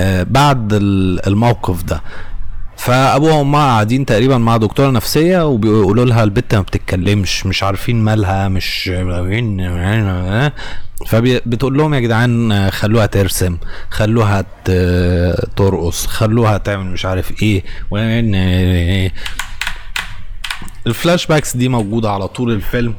آه 0.00 0.22
بعد 0.22 0.72
ال- 0.72 1.26
الموقف 1.26 1.82
ده. 1.82 2.02
فابوها 2.76 3.34
وامها 3.34 3.60
قاعدين 3.60 4.06
تقريبا 4.06 4.38
مع 4.38 4.56
دكتورة 4.56 4.90
نفسية 4.90 5.46
وبيقولوا 5.46 6.04
لها 6.04 6.24
البت 6.24 6.54
ما 6.54 6.60
بتتكلمش 6.60 7.46
مش 7.46 7.62
عارفين 7.62 8.04
مالها 8.04 8.48
مش 8.48 8.90
فبتقول 11.06 11.78
لهم 11.78 11.94
يا 11.94 12.00
جدعان 12.00 12.52
آه، 12.52 12.70
خلوها 12.70 13.06
ترسم 13.06 13.58
خلوها 13.90 14.44
ترقص 15.56 16.06
خلوها 16.06 16.58
تعمل 16.58 16.86
مش 16.86 17.04
عارف 17.04 17.42
إيه 17.42 17.62
ال 20.86 21.26
flashbacks 21.26 21.56
دي 21.56 21.68
موجودة 21.68 22.10
على 22.10 22.28
طول 22.28 22.52
الفيلم. 22.52 22.94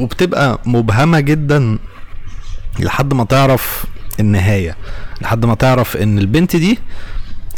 وبتبقى 0.00 0.60
مبهمة 0.66 1.20
جدا 1.20 1.78
لحد 2.80 3.14
ما 3.14 3.24
تعرف 3.24 3.84
النهاية 4.20 4.76
لحد 5.20 5.44
ما 5.44 5.54
تعرف 5.54 5.96
إن 5.96 6.18
البنت 6.18 6.56
دي 6.56 6.78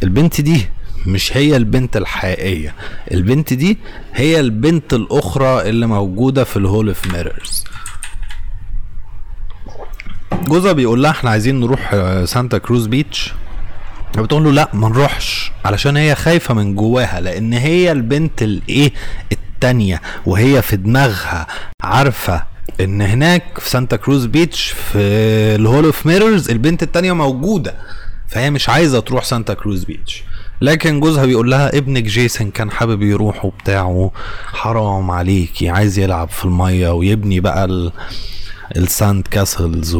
البنت 0.02 0.40
دي 0.40 0.68
مش 1.06 1.36
هي 1.36 1.56
البنت 1.56 1.96
الحقيقية 1.96 2.74
البنت 3.10 3.52
دي 3.52 3.78
هي 4.14 4.40
البنت 4.40 4.94
الأخرى 4.94 5.68
اللي 5.68 5.86
موجودة 5.86 6.44
في 6.44 6.56
ال 6.56 6.63
hall 6.63 6.88
of 6.88 7.06
mirrors 7.12 7.64
جوزها 10.46 10.72
بيقول 10.72 11.02
لها 11.02 11.10
إحنا 11.10 11.30
عايزين 11.30 11.60
نروح 11.60 11.94
سانتا 12.24 12.58
كروز 12.58 12.86
beach 12.86 13.32
بتقول 14.18 14.44
له 14.44 14.52
لا 14.52 14.68
ما 14.74 14.88
نروحش 14.88 15.52
علشان 15.64 15.96
هي 15.96 16.14
خايفة 16.14 16.54
من 16.54 16.74
جواها 16.74 17.20
لأن 17.20 17.52
هي 17.52 17.92
البنت 17.92 18.42
الإيه؟ 18.42 18.92
التانية 19.60 20.00
وهي 20.26 20.62
في 20.62 20.76
دماغها 20.76 21.46
عارفة 21.82 22.42
إن 22.80 23.02
هناك 23.02 23.58
في 23.58 23.70
سانتا 23.70 23.96
كروز 23.96 24.26
beach 24.26 24.68
في 24.68 24.98
ال 25.54 25.60
hall 25.60 25.84
of 25.84 26.06
mirrors 26.06 26.50
البنت 26.50 26.82
التانية 26.82 27.12
موجودة 27.12 27.74
فهي 28.28 28.50
مش 28.50 28.68
عايزة 28.68 29.00
تروح 29.00 29.24
سانتا 29.24 29.54
كروز 29.54 29.84
beach. 29.84 30.22
لكن 30.60 31.00
جوزها 31.00 31.26
بيقول 31.26 31.50
لها 31.50 31.78
ابنك 31.78 32.02
جيسون 32.02 32.50
كان 32.50 32.70
حابب 32.70 33.02
يروح 33.02 33.44
وبتاع 33.44 34.10
حرام 34.46 35.10
عليكي 35.10 35.68
عايز 35.68 35.98
يلعب 35.98 36.28
في 36.28 36.44
المية 36.44 36.90
ويبني 36.90 37.40
بقى 37.40 37.64
ال... 37.64 37.92
ال 38.76 38.86
sand 38.86 39.26
castles 39.30 39.94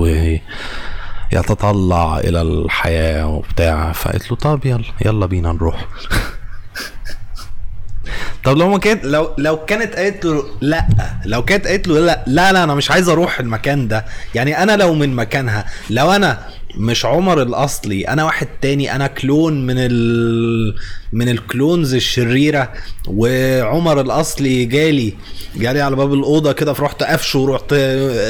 ويتطلع 1.33 2.19
إلى 2.19 2.43
الحياة 2.43 3.27
وبتاع. 3.27 3.93
فقالت 3.93 4.31
له 4.31 4.37
طب 4.37 4.67
يلا 4.67 4.85
يلا 5.05 5.27
بينا 5.27 5.53
نروح. 5.53 5.87
طب 8.45 8.57
لو 8.57 8.69
ما 8.69 8.79
كانت 8.79 9.05
لو 9.05 9.31
لو 9.39 9.65
كانت 9.65 9.95
قالت 9.97 10.25
له 10.25 10.45
لا 10.61 10.87
لو 11.25 11.45
كانت 11.45 11.67
قالت 11.67 11.89
له 11.89 12.01
لا 12.01 12.25
لا 12.27 12.53
لا 12.53 12.65
أنا 12.65 12.75
مش 12.75 12.91
عايز 12.91 13.09
أروح 13.09 13.41
المكان 13.41 13.89
ده. 13.89 14.05
يعني 14.35 14.63
أنا 14.63 14.77
لو 14.77 14.95
من 14.95 15.15
مكانها 15.17 15.65
لو 15.91 16.11
أنا 16.13 16.39
مش 16.77 17.05
عمر 17.07 17.43
الأصلي 17.43 18.09
أنا 18.09 18.25
واحد 18.25 18.49
تاني 18.63 18.97
أنا 18.97 19.07
كلون 19.07 19.67
من 19.67 19.75
ال 19.79 20.75
من 21.13 21.29
الكلونز 21.29 21.95
الشريرة 21.95 22.73
وعمر 23.07 24.01
الأصلي 24.01 24.65
جالي 24.65 25.15
جالي 25.57 25.81
على 25.81 25.97
باب 25.97 26.15
الأوضة 26.15 26.53
كده 26.53 26.73
فرحت 26.73 27.03
قفشه 27.03 27.39
ورحت 27.39 27.73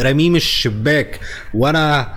رميه 0.02 0.31
من 0.31 0.37
الشباك. 0.37 1.21
وأنا 1.55 2.09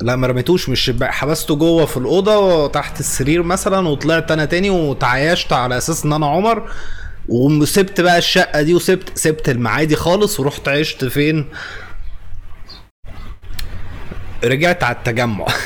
لا 0.00 0.16
ما 0.16 0.26
رميتوش 0.26 0.68
من 0.68 0.72
الشباك 0.72 1.10
حبسته 1.10 1.56
جوه 1.56 1.86
في 1.86 1.96
الأوضة 1.96 2.66
تحت 2.66 3.00
السرير 3.00 3.42
مثلا 3.42 3.88
وطلعت 3.88 4.30
أنا 4.30 4.44
تاني 4.44 4.70
وتعايشت 4.70 5.52
على 5.52 5.78
أساس 5.78 6.04
إن 6.04 6.12
أنا 6.12 6.26
عمر. 6.26 6.70
وسبت 7.28 8.00
بقى 8.00 8.18
الشقة 8.18 8.62
دي 8.62 8.74
وسبت 8.74 9.18
سبت 9.18 9.48
المعادي 9.48 9.96
خالص 9.96 10.40
ورحت 10.40 10.68
عشت 10.68 11.04
فين؟ 11.04 11.44
رجعت 14.44 14.82
على 14.82 14.96
التجمع. 14.96 15.46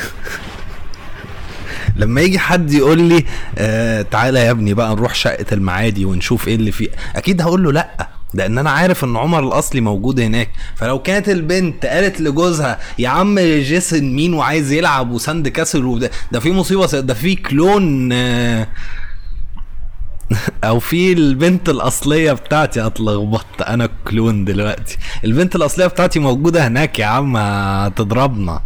لما 1.95 2.21
يجي 2.21 2.39
حد 2.39 2.71
يقول 2.73 3.01
لي 3.01 3.25
آه 3.57 4.01
تعالى 4.01 4.39
يا 4.39 4.51
ابني 4.51 4.73
بقى 4.73 4.95
نروح 4.95 5.15
شقة 5.15 5.45
المعادي 5.51 6.05
ونشوف 6.05 6.47
إيه 6.47 6.55
اللي 6.55 6.71
فيه. 6.71 6.89
أكيد 7.15 7.41
هقول 7.41 7.63
له 7.63 7.71
لأ 7.71 8.09
لأن 8.33 8.57
أنا 8.57 8.71
عارف 8.71 9.03
إن 9.03 9.17
عمر 9.17 9.47
الأصلي 9.47 9.81
موجود 9.81 10.19
هناك. 10.19 10.49
فلو 10.75 11.01
كانت 11.01 11.29
البنت 11.29 11.85
قالت 11.85 12.21
لجوزها 12.21 12.79
يا 12.99 13.09
عم 13.09 13.39
جيسون 13.39 14.15
مين 14.15 14.33
وعايز 14.33 14.71
يلعب 14.71 15.11
وساند 15.11 15.47
كاسل 15.47 15.85
وده 15.85 16.11
ده 16.31 16.39
في 16.39 16.51
مصيبة 16.51 16.85
ده 16.85 17.13
في 17.13 17.35
كلون 17.35 18.09
آه 18.13 18.67
أو 20.63 20.79
في 20.79 21.13
البنت 21.13 21.69
الأصلية 21.69 22.31
بتاعتي 22.31 22.85
اتلخبطت 22.85 23.61
أنا 23.61 23.89
كلون 24.07 24.45
دلوقتي. 24.45 24.97
البنت 25.25 25.55
الأصلية 25.55 25.87
بتاعتي 25.87 26.19
موجودة 26.19 26.67
هناك 26.67 26.99
يا 26.99 27.05
عم 27.05 27.37
هتضربنا. 27.37 28.61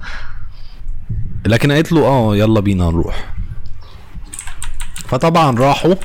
لكن 1.46 1.72
قالت 1.72 1.92
له 1.92 2.06
آه 2.06 2.36
يلا 2.36 2.60
بينا 2.60 2.86
نروح. 2.86 3.34
فطبعا 5.08 5.60
راحوا. 5.60 5.96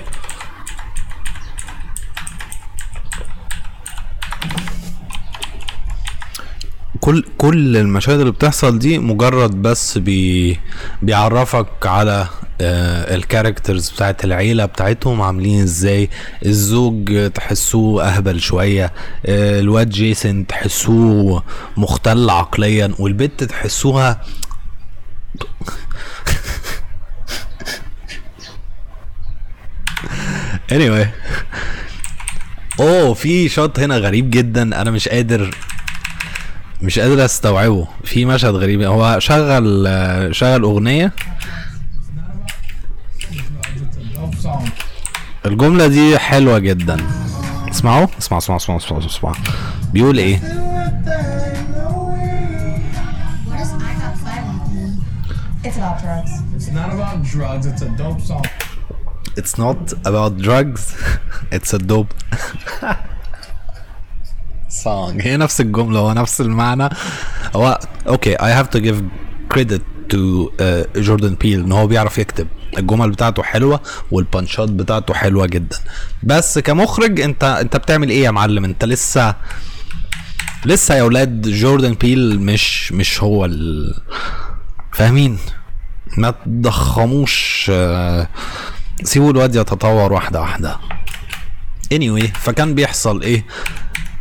كل 7.00 7.24
كل 7.38 7.76
المشاهد 7.76 8.18
اللي 8.18 8.32
بتحصل 8.32 8.78
دي 8.78 8.98
مجرد 8.98 9.62
بس 9.62 9.98
بي 9.98 10.60
بيعرفك 11.02 11.86
على 11.86 12.26
ال 12.62 12.74
characters 12.74 13.90
بتاعت 13.90 14.24
العيلة 14.24 14.64
بتاعتهم 14.64 15.22
عاملين 15.22 15.62
إزاي؟ 15.62 16.10
الزوج 16.46 17.30
تحسوه 17.30 18.04
أهبل 18.08 18.40
شوية 18.40 18.92
آه 19.26 19.60
الواد 19.60 19.90
جيسون 19.90 20.46
تحسوه 20.46 21.42
مختل 21.76 22.30
عقليا 22.30 22.94
والبنت 22.98 23.44
تحسوها 23.44 24.20
anyway. 30.72 31.06
أوه 32.80 33.14
في 33.14 33.48
shot 33.48 33.80
هنا 33.80 33.96
غريب 33.96 34.30
جدا 34.30 34.62
أنا 34.62 34.90
مش 34.90 35.08
قادر 35.08 35.50
مش 36.82 36.98
قادر 36.98 37.24
أستوعبه. 37.24 37.88
في 38.04 38.24
مشهد 38.24 38.54
غريب 38.54 38.82
هو 38.82 39.18
شغل 39.18 39.88
شغل 40.30 40.62
أغنية 40.62 41.12
الجملة 45.46 45.86
دي 45.86 46.18
حلوة 46.18 46.58
جدا. 46.58 46.96
اسمعوا. 47.70 48.06
اسمع 48.18 48.38
اسمع 48.38 48.56
اسمع 48.56 48.76
اسمع 48.76 48.98
اسمع 48.98 49.32
بيقول 49.92 50.18
إيه؟ 50.18 50.40
It's 59.36 59.58
not 59.58 59.92
about 60.04 60.36
drugs. 60.38 60.82
It's 61.56 61.72
a 61.72 61.78
dope 61.78 62.14
song. 64.68 65.20
هي 65.20 65.36
نفس 65.36 65.60
الجملة 65.60 65.98
هو 66.00 66.12
نفس 66.12 66.40
المعنى. 66.40 66.88
هو 67.56 67.78
أوكي 68.08 68.36
I 68.36 68.50
have 68.62 68.70
to 68.70 68.80
give 68.80 69.02
credit 69.54 69.82
uh, 70.12 70.98
جوردن 70.98 71.34
بيل 71.34 71.60
إن 71.60 71.72
هو 71.72 71.86
بيعرف 71.86 72.18
يكتب. 72.18 72.46
الجمل 72.78 73.10
بتاعته 73.10 73.42
حلوة 73.42 73.80
والبانشات 74.10 74.68
بتاعته 74.68 75.14
حلوة 75.14 75.46
جدا. 75.46 75.76
بس 76.22 76.58
كمخرج 76.58 77.20
أنت 77.20 77.44
أنت 77.44 77.76
بتعمل 77.76 78.10
إيه 78.10 78.24
يا 78.24 78.30
معلم؟ 78.30 78.64
أنت 78.64 78.84
لسه 78.84 79.34
لسه 80.64 80.94
يا 80.94 81.02
ولاد 81.02 81.48
جوردن 81.48 81.94
بيل 81.94 82.40
مش 82.40 82.92
مش 82.92 83.22
هو 83.22 83.44
ال... 83.44 83.94
فاهمين؟ 84.92 85.38
ما 86.18 86.30
تضخموش 86.30 87.66
آه، 87.74 88.28
سيبوا 89.02 89.30
الواد 89.30 89.54
يتطور 89.54 90.12
واحدة 90.12 90.40
واحدة. 90.40 90.78
Anyway 91.94 92.26
فكان 92.38 92.74
بيحصل 92.74 93.22
إيه؟ 93.22 93.44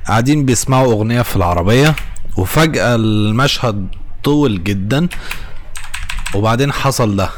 قاعدين 0.07 0.45
بيسمعوا 0.45 0.93
أغنية 0.93 1.21
في 1.21 1.35
العربية 1.35 1.95
وفجأة 2.37 2.95
المشهد 2.95 3.87
طول 4.23 4.63
جدا. 4.63 5.07
وبعدين 6.35 6.71
حصل 6.71 7.15
ده. 7.15 7.29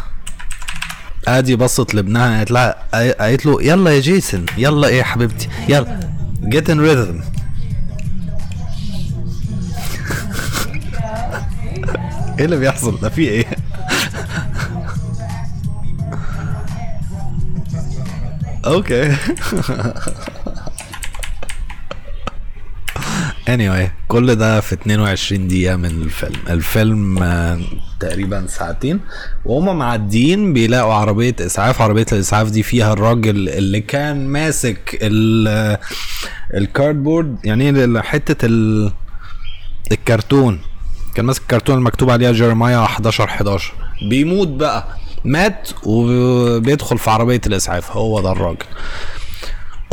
آدي 1.27 1.55
بصت 1.55 1.93
لابنها 1.93 2.37
قالت 2.37 2.51
لها 2.51 2.75
قالت 3.19 3.45
له 3.45 3.63
يلا 3.63 3.91
يا 3.91 3.99
جيسون 3.99 4.45
يلا 4.57 4.87
إيه 4.87 4.97
يا 4.99 5.03
حبيبتي 5.03 5.49
يلا 5.69 5.99
get 6.43 6.63
in 6.67 6.77
rhythm. 6.79 7.23
إيه 12.39 12.45
اللي 12.45 12.57
بيحصل 12.57 12.99
ده؟ 12.99 13.09
في 13.09 13.21
إيه؟ 13.29 13.45
okay 18.65 19.15
anyway 23.47 23.89
كل 24.07 24.35
ده 24.35 24.59
في 24.61 24.73
22 24.75 25.47
دقيقة 25.47 25.75
من 25.75 25.85
الفيلم. 25.85 26.39
الفيلم 26.49 27.23
آه، 27.23 27.59
تقريبا 27.99 28.47
ساعتين. 28.47 28.99
وهم 29.45 29.77
معديين 29.77 30.53
بيلاقوا 30.53 30.93
عربية 30.93 31.35
إسعاف. 31.41 31.81
عربية 31.81 32.05
الإسعاف 32.11 32.49
دي 32.49 32.63
فيها 32.63 32.93
الراجل 32.93 33.49
اللي 33.49 33.81
كان 33.81 34.27
ماسك 34.27 34.97
ال 35.01 35.77
ال 36.53 36.62
cardboard 36.62 37.37
يعني 37.45 38.01
حتة 38.01 38.45
ال 38.45 38.91
الكرتون. 39.91 40.59
كان 41.15 41.25
ماسك 41.25 41.41
الكرتون 41.41 41.77
المكتوب 41.77 42.09
عليها 42.09 42.31
جيرمايا 42.31 42.83
11 42.83 43.23
11 43.23 43.73
بيموت 44.09 44.47
بقى. 44.47 44.87
مات 45.25 45.69
وبيدخل 45.83 46.97
في 46.97 47.09
عربية 47.09 47.41
الإسعاف. 47.47 47.91
هو 47.91 48.21
ده 48.21 48.31
الراجل. 48.31 48.65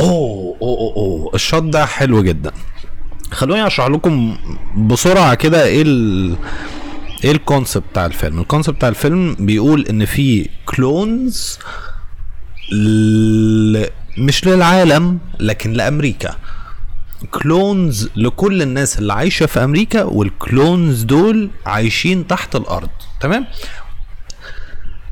أوه 0.01 0.57
أوه 0.61 0.93
أوه. 0.97 1.31
ال 1.35 1.41
shot 1.41 1.63
ده 1.63 1.85
حلو 1.85 2.23
جدا. 2.23 2.51
خلوني 3.31 3.67
اشرح 3.67 3.87
لكم 3.87 4.37
بسرعة 4.77 5.35
كده 5.35 5.63
إيه 5.65 5.81
ال 5.81 6.35
إيه 7.23 7.31
ال 7.31 7.38
concept 7.38 7.83
بتاع 7.91 8.05
الفيلم. 8.05 8.39
ال 8.39 8.43
concept 8.43 8.75
بتاع 8.75 8.89
الفيلم 8.89 9.35
بيقول 9.39 9.85
ان 9.89 10.05
في 10.05 10.49
clones 10.65 11.59
ل... 12.71 13.85
مش 14.17 14.45
للعالم 14.47 15.19
لكن 15.39 15.73
لأمريكا. 15.73 16.35
clones 17.31 18.09
لكل 18.15 18.61
الناس 18.61 18.99
اللي 18.99 19.13
عايشة 19.13 19.45
في 19.45 19.63
أمريكا 19.63 20.03
وال 20.03 20.28
clones 20.28 21.03
دول 21.03 21.49
عايشين 21.65 22.27
تحت 22.27 22.55
الأرض. 22.55 22.89
تمام؟ 23.21 23.47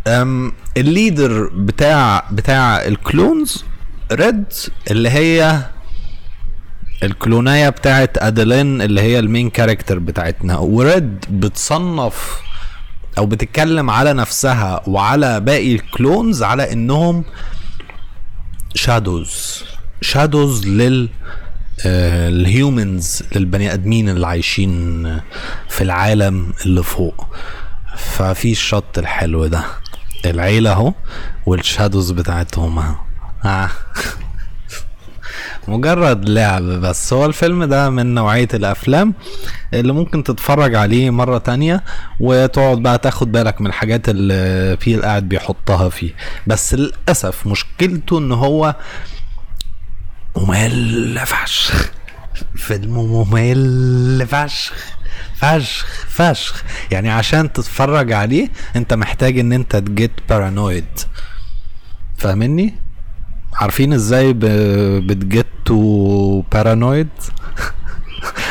أم 0.07 0.53
ال 0.77 0.87
leader 0.87 1.49
بتاع 1.53 2.27
بتاع 2.31 2.85
ال 2.85 2.96
clones 2.96 3.63
ريد 4.11 4.43
اللي 4.91 5.09
هي 5.09 5.61
الكلوناية 7.03 7.69
بتاعت 7.69 8.17
ادلين 8.17 8.81
اللي 8.81 9.01
هي 9.01 9.19
ال 9.19 9.25
main 9.25 9.49
character 9.49 9.99
بتاعتنا. 9.99 10.57
وريد 10.57 11.25
بتصنف 11.29 12.39
أو 13.17 13.25
بتتكلم 13.25 13.89
على 13.89 14.13
نفسها 14.13 14.81
وعلى 14.87 15.39
باقي 15.39 15.75
ال 15.75 15.85
clones 15.85 16.43
على 16.43 16.73
إنهم 16.73 17.23
shadows 18.75 19.63
shadows 20.01 20.67
لل 20.67 21.09
آه، 21.85 22.29
ال 22.29 22.42
humans 22.42 23.23
للبني 23.35 23.73
آدمين 23.73 24.09
اللي 24.09 24.27
عايشين 24.27 25.03
في 25.69 25.81
العالم 25.81 26.53
اللي 26.65 26.83
فوق. 26.83 27.27
ففي 27.97 28.51
الشط 28.51 28.97
الحلو 28.97 29.47
ده. 29.47 29.63
العيلة 30.25 30.71
أهو 30.71 30.93
والشادوز 31.45 32.11
بتاعتهم. 32.11 32.79
اهو 32.79 32.95
آه. 33.45 33.69
مجرد 35.69 36.29
لعب 36.29 36.63
بس. 36.63 37.13
هو 37.13 37.25
الفيلم 37.25 37.63
ده 37.63 37.89
من 37.89 38.13
نوعية 38.13 38.47
الأفلام 38.53 39.13
اللي 39.73 39.93
ممكن 39.93 40.23
تتفرج 40.23 40.75
عليه 40.75 41.09
مرة 41.09 41.37
تانية 41.37 41.83
وتقعد 42.19 42.77
بقى 42.77 42.97
تاخد 42.97 43.31
بالك 43.31 43.61
من 43.61 43.67
الحاجات 43.67 44.09
اللي 44.09 44.75
بيل 44.85 45.01
قاعد 45.01 45.29
بيحطها 45.29 45.89
فيه. 45.89 46.11
بس 46.47 46.73
للأسف 46.73 47.47
مشكلته 47.47 48.17
إن 48.19 48.31
هو 48.31 48.75
ممل 50.37 51.19
فشخ. 51.25 51.91
فيلم 52.55 52.93
ممل 52.93 54.27
فشخ. 54.27 54.73
فشخ 55.35 56.05
فشخ. 56.09 56.63
يعني 56.91 57.09
عشان 57.09 57.53
تتفرج 57.53 58.11
عليه 58.11 58.49
أنت 58.75 58.93
محتاج 58.93 59.39
إن 59.39 59.53
أنت 59.53 59.75
ت 59.75 59.84
get 59.84 60.11
paranoid 60.29 60.85
فاهمني؟ 62.17 62.75
عارفين 63.59 63.93
إزاي 63.93 64.33
ب... 64.33 64.39
بت 65.07 65.52
getوا 65.52 66.41
paranoid 66.51 67.07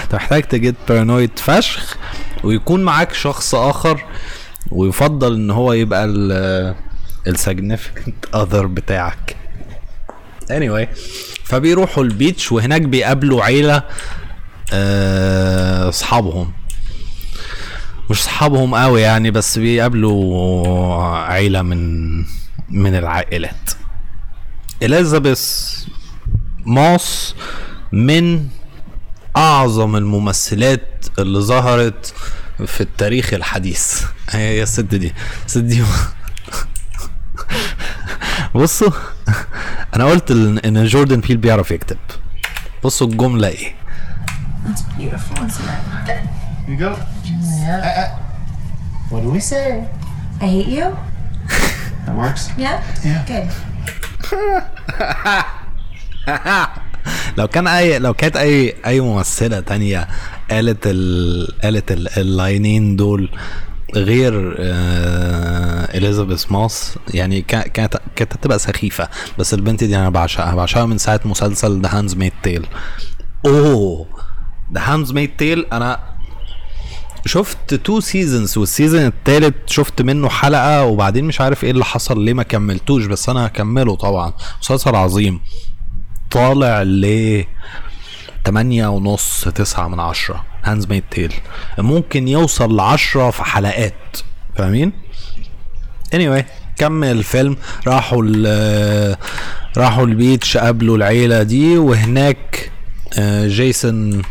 انت 0.05 0.15
محتاج 0.15 0.43
ت 0.43 0.51
get 0.51 0.75
paranoid 0.89 1.31
فشخ 1.39 1.97
ويكون 2.45 2.83
معاك 2.85 3.13
شخص 3.13 3.55
آخر 3.55 4.05
ويفضل 4.71 5.35
إن 5.35 5.51
هو 5.51 5.73
يبقى 5.73 6.05
ال 6.05 6.75
ال 7.27 7.35
significant 7.35 8.25
other 8.35 8.67
بتاعك. 8.67 9.37
Anyway 10.53 10.87
فبيروحوا 11.45 12.05
البيتش 12.05 12.53
وهناك 12.53 12.83
بيقابلوا 12.83 13.45
عيلة 13.45 13.83
آه، 14.73 15.89
أصحابهم. 15.89 16.53
مش 18.11 18.23
صحابهم 18.25 18.75
قوي 18.75 19.01
يعني 19.03 19.31
بس 19.31 19.59
بيقابلوا 19.59 21.17
عيلة 21.17 21.63
من 21.63 22.19
من 22.71 22.95
العائلات. 22.95 23.71
اليزابيث 24.83 25.75
موس 26.67 27.35
من 27.93 28.49
أعظم 29.37 29.97
الممثلات 29.97 31.07
اللي 31.19 31.41
ظهرت 31.41 32.15
في 32.67 32.81
التاريخ 32.81 33.35
الحديث 33.35 34.03
هي 34.31 34.63
الست 34.63 34.81
دي 34.81 35.13
الست 35.47 35.59
دي 35.59 35.83
بصوا 38.55 38.91
أنا 39.95 40.05
قلت 40.05 40.31
ان 40.31 40.59
إن 40.59 40.87
جوردن 40.87 41.21
بيل 41.21 41.37
بيعرف 41.37 41.71
يكتب 41.71 41.99
بصوا 42.85 43.07
الجملة 43.07 43.49
إيه 43.49 43.79
Beautiful, 44.99 45.39
isn't 45.47 46.09
it? 46.09 46.21
You 46.69 46.77
go. 46.77 46.95
Yeah. 47.25 48.19
What 49.09 49.23
do 49.23 49.31
we 49.31 49.41
say? 49.41 49.89
I 50.43 50.47
hate 50.47 50.67
you? 50.67 50.95
That 52.05 52.15
works. 52.17 52.51
Yeah? 52.59 52.83
Yeah. 53.05 53.25
Good. 53.31 53.49
لو 57.39 57.49
كان 57.49 57.67
اي 57.67 57.99
لو 57.99 58.15
كانت 58.15 58.37
اي 58.37 58.75
أي 58.87 59.01
ممثلة 59.01 59.61
تانية 59.61 60.09
قالت 60.51 60.79
ال... 60.87 61.49
قالت 61.63 61.93
ال... 61.93 62.19
اللاينين 62.19 62.97
دول 62.97 63.31
غير 63.97 64.57
آه... 64.59 65.97
إليزابيث 65.97 66.53
ماس 66.53 66.95
يعني 67.15 67.43
كا- 67.43 67.69
كانت 67.69 67.97
كانت 68.17 68.33
هتبقى 68.35 68.59
سخيفة. 68.59 69.09
بس 69.39 69.55
البنت 69.55 69.85
دي 69.85 69.97
أنا 69.97 70.11
بعشقها. 70.11 70.55
بعشقها 70.55 70.87
من 70.87 70.99
ساعة 70.99 71.21
مسلسل 71.25 71.81
The 71.83 71.99
Handmaid's 71.99 72.33
Tale 72.43 72.67
أوه! 73.47 74.07
The 74.75 74.81
Handmaid's 74.85 75.37
Tale 75.37 75.67
أنا 75.73 75.99
شفت 77.27 77.75
two 77.75 78.01
seasons 78.01 78.59
وال 78.59 78.69
season 78.69 79.01
التالت 79.07 79.55
شفت 79.71 80.03
منه 80.03 80.29
حلقة 80.29 80.85
وبعدين 80.85 81.25
مش 81.25 81.41
عارف 81.41 81.65
إيه 81.65 81.71
اللي 81.71 81.85
حصل 81.85 82.25
ليه 82.25 82.35
ما 82.35 82.43
كملتوش؟ 82.43 83.07
بس 83.07 83.29
أنا 83.29 83.47
هكمله 83.47 83.97
طبعا. 83.97 84.33
مسلسل 84.63 84.95
عظيم. 84.95 85.41
طالع 86.31 86.83
ل 86.83 87.45
8 88.47 88.87
ونص 88.87 89.49
9 89.55 89.89
من 89.89 90.01
عشرة. 90.01 90.45
Handmaid's 90.65 91.05
Tale 91.11 91.35
ممكن 91.79 92.29
يوصل 92.29 92.77
ل 92.77 92.81
10 92.81 93.31
في 93.31 93.45
حلقات. 93.45 94.17
فاهمين؟ 94.57 94.93
anyway 96.15 96.43
كمل 96.77 97.11
الفيلم. 97.11 97.57
راحوا 97.87 98.23
ال 98.27 99.17
راحوا 99.77 100.07
ال 100.07 100.15
beach 100.15 100.57
قابلوا 100.57 100.97
العيلة 100.97 101.43
دي 101.43 101.79
وهناك 101.79 102.71
آه، 103.19 103.47
جيسون 103.47 104.23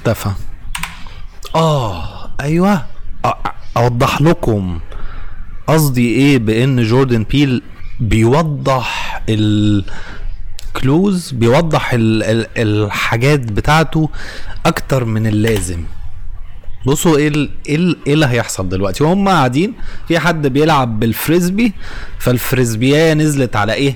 اختفى 0.00 0.30
آه 1.54 2.30
أيوه. 2.40 2.84
أوضح 3.76 4.20
لكم 4.22 4.80
قصدي 5.66 6.08
إيه 6.14 6.38
بإن 6.38 6.82
جوردن 6.82 7.24
بيل 7.30 7.62
بيوضح 8.00 9.22
ال 9.28 9.62
clues 9.62 11.30
بيوضح 11.30 11.92
ال 11.92 12.22
ال 12.22 12.46
الحاجات 12.56 13.40
بتاعته 13.40 14.10
أكتر 14.66 15.04
من 15.04 15.26
اللازم. 15.26 15.84
بصوا 16.86 17.16
إيه 17.16 17.28
ال- 17.28 17.50
إيه 17.68 17.76
ال- 17.76 17.96
إيه 18.06 18.14
اللي 18.14 18.26
هيحصل 18.26 18.68
دلوقتي؟ 18.68 19.04
وهم 19.04 19.28
قاعدين 19.28 19.72
في 20.08 20.18
حد 20.18 20.46
بيلعب 20.46 21.00
بالفريسبي 21.00 21.72
فالفريسبيايه 22.18 23.14
نزلت 23.14 23.56
على 23.56 23.72
إيه؟ 23.74 23.94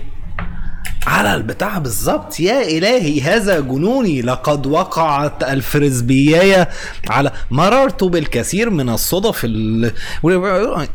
على 1.07 1.35
البتاع 1.35 1.79
بالظبط. 1.79 2.41
يا 2.41 2.63
إلهي 2.63 3.21
هذا 3.21 3.61
جنوني. 3.61 4.23
لقد 4.23 4.67
وقعت 4.67 5.43
الفريسبيايه 5.45 6.69
على 7.11 7.31
مررت 7.51 8.05
بالكثير 8.05 8.71
من 8.71 8.89
الصدف 8.89 9.41
ال... 9.45 9.93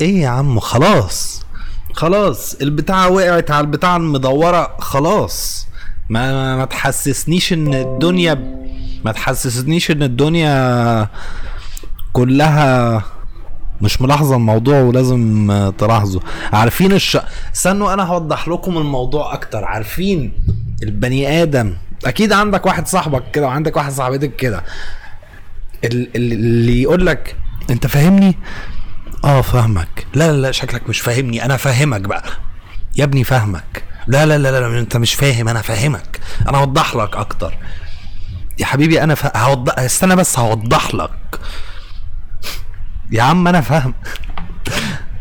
إيه 0.01 0.21
يا 0.21 0.27
عم؟ 0.29 0.59
خلاص 0.59 1.41
خلاص 1.93 2.55
البتاعه 2.61 3.09
وقعت 3.09 3.51
على 3.51 3.61
البتاعه 3.61 3.97
المدورة 3.97 4.75
خلاص. 4.79 5.67
ما, 6.09 6.57
ما 6.57 6.65
تحسسنيش 6.65 7.53
إن 7.53 7.73
الدنيا 7.73 8.59
ما 9.05 9.11
تحسسنيش 9.11 9.91
إن 9.91 10.03
الدنيا 10.03 11.07
كلها 12.13 13.03
مش 13.81 14.01
ملاحظة 14.01 14.35
الموضوع 14.35 14.79
ولازم 14.79 15.51
آه، 15.51 15.69
تلاحظوا 15.69 16.21
عارفين 16.53 16.91
الش... 16.91 17.17
استنوا 17.55 17.93
أنا 17.93 18.03
هوضح 18.03 18.47
لكم 18.47 18.77
الموضوع 18.77 19.33
أكتر. 19.33 19.65
عارفين 19.65 20.33
البني 20.83 21.43
آدم 21.43 21.73
أكيد 22.05 22.33
عندك 22.33 22.65
واحد 22.65 22.87
صاحبك 22.87 23.23
كده 23.33 23.45
وعندك 23.47 23.77
واحد 23.77 23.91
صاحبتك 23.91 24.35
كده. 24.35 24.63
ال- 25.83 26.09
ال- 26.15 26.33
اللي 26.33 26.81
يقول 26.81 27.05
لك 27.05 27.35
أنت 27.69 27.87
فاهمني؟ 27.87 28.37
آه 29.23 29.41
فاهمك. 29.41 30.07
لا 30.13 30.31
لا 30.31 30.51
شكلك 30.51 30.89
مش 30.89 30.99
فاهمني. 30.99 31.45
أنا 31.45 31.57
فاهمك 31.57 32.01
بقى. 32.01 32.23
يا 32.95 33.03
ابني 33.03 33.23
فاهمك. 33.23 33.83
لا 34.07 34.25
لا 34.25 34.37
لا 34.37 34.59
لا 34.59 34.79
أنت 34.79 34.97
مش 34.97 35.13
فاهم 35.13 35.47
أنا 35.47 35.61
فاهمك. 35.61 36.19
أنا 36.49 36.57
اوضح 36.57 36.95
لك 36.95 37.15
أكتر. 37.15 37.57
يا 38.59 38.65
حبيبي 38.65 39.03
أنا 39.03 39.15
ف... 39.15 39.37
هوضح 39.37 39.79
استنى 39.79 40.15
بس 40.15 40.39
هوضح 40.39 40.95
لك. 40.95 41.39
يا 43.11 43.21
عم 43.21 43.47
أنا 43.47 43.61
فاهم. 43.61 43.93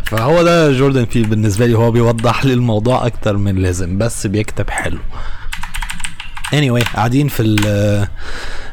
فهو 0.04 0.42
ده 0.42 0.72
جوردن 0.72 1.04
بيل 1.04 1.26
بالنسبة 1.26 1.66
لي 1.66 1.74
هو 1.74 1.90
بيوضح 1.90 2.44
لي 2.44 2.52
الموضوع 2.52 3.06
أكتر 3.06 3.36
من 3.36 3.56
لازم 3.56 3.98
بس 3.98 4.26
بيكتب 4.26 4.70
حلو. 4.70 4.98
Anyway 6.54 6.94
قاعدين 6.94 7.28
في 7.28 7.42
ال 7.42 7.58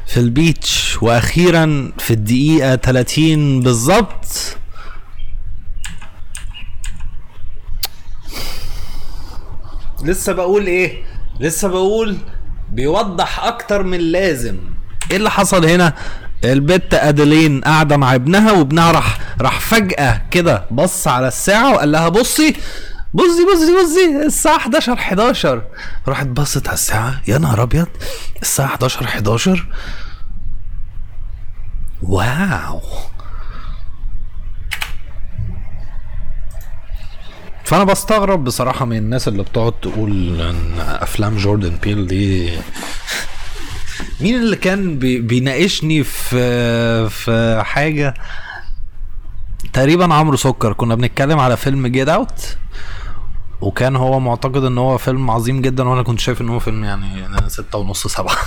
في 0.07 0.17
البيتش 0.19 0.97
وأخيرا 1.01 1.91
في 1.99 2.11
الدقيقة 2.11 2.75
30 2.75 3.61
بالظبط. 3.61 4.57
لسه 10.03 10.33
بقول 10.33 10.67
إيه؟ 10.67 11.03
لسه 11.39 11.67
بقول 11.67 12.17
بيوضح 12.71 13.43
أكتر 13.43 13.83
من 13.83 13.99
لازم. 13.99 14.57
إيه 15.11 15.17
اللي 15.17 15.31
حصل 15.31 15.65
هنا؟ 15.65 15.93
البت 16.51 16.93
ادلين 16.93 17.61
قاعدة 17.61 17.97
مع 17.97 18.15
ابنها 18.15 18.51
وابنها 18.51 18.91
راح 18.91 19.17
راح 19.41 19.59
فجأة 19.59 20.21
كده 20.31 20.65
بص 20.71 21.07
على 21.07 21.27
الساعة 21.27 21.73
وقال 21.73 21.91
لها 21.91 22.09
بصي 22.09 22.55
بصي 23.13 23.45
بصي 23.53 23.83
بصي 23.83 24.25
الساعة 24.25 24.57
11 24.57 24.93
11 24.93 25.61
راحت 26.07 26.27
بصت 26.27 26.67
على 26.67 26.73
الساعة 26.73 27.21
يا 27.27 27.37
نهار 27.37 27.63
أبيض 27.63 27.87
الساعة 28.41 28.65
11 28.65 29.05
11 29.05 29.67
واو. 32.03 32.81
فأنا 37.63 37.83
بستغرب 37.83 38.43
بصراحة 38.43 38.85
من 38.85 38.97
الناس 38.97 39.27
اللي 39.27 39.43
بتقعد 39.43 39.71
تقول 39.81 40.41
إن 40.41 40.79
أفلام 40.79 41.37
جوردن 41.37 41.75
بيل 41.83 42.07
دي 42.07 42.51
مين 44.21 44.35
اللي 44.35 44.55
كان 44.55 44.99
بي 44.99 45.19
بيناقشني 45.19 46.03
في 46.03 47.09
في 47.09 47.61
حاجة؟ 47.65 48.13
تقريبا 49.73 50.13
عمرو 50.13 50.37
سكر. 50.37 50.73
كنا 50.73 50.95
بنتكلم 50.95 51.39
على 51.39 51.57
فيلم 51.57 51.87
Get 51.87 52.09
Out 52.09 52.57
وكان 53.61 53.95
هو 53.95 54.19
معتقد 54.19 54.63
إن 54.63 54.77
هو 54.77 54.97
فيلم 54.97 55.31
عظيم 55.31 55.61
جدا 55.61 55.89
وأنا 55.89 56.03
كنت 56.03 56.19
شايف 56.19 56.41
إن 56.41 56.49
هو 56.49 56.59
فيلم 56.59 56.83
يعني 56.83 57.49
ستة 57.49 57.77
ونص 57.77 58.07
سبعة. 58.07 58.35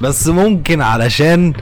بس 0.00 0.28
ممكن 0.28 0.82
علشان 0.82 1.52